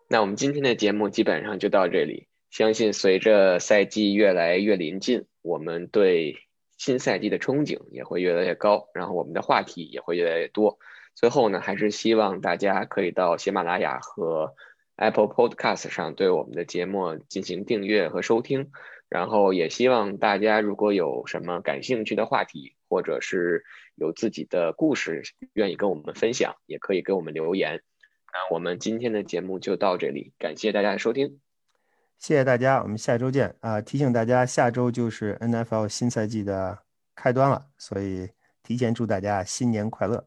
[0.08, 2.30] 那我们今天的节目基本上就到这里。
[2.50, 6.38] 相信随着赛季越来越临近，我们对
[6.78, 10.78] 新赛季的憧憬也会越来越高，然后我们的话题也会越来越多。
[11.14, 14.56] 最后呢，还是希望大家可以到喜马拉雅和
[14.96, 18.72] Apple Podcast 上对我们的节目进行订阅和收听。
[19.08, 23.64] 然后也希望大家如果有什么感兴趣的话题，或者是
[23.96, 25.22] 有自己的故事
[25.54, 27.84] 愿意跟我们分享，也可以给我们留言。
[28.34, 31.40] 那我们今天的节目就到这里，感谢大家的收听，
[32.18, 33.80] 谢谢大家，我们下周见啊！
[33.80, 36.80] 提醒大家，下周就是 NFL 新赛季的
[37.14, 38.30] 开端了，所以
[38.64, 40.26] 提前祝大家新年快乐。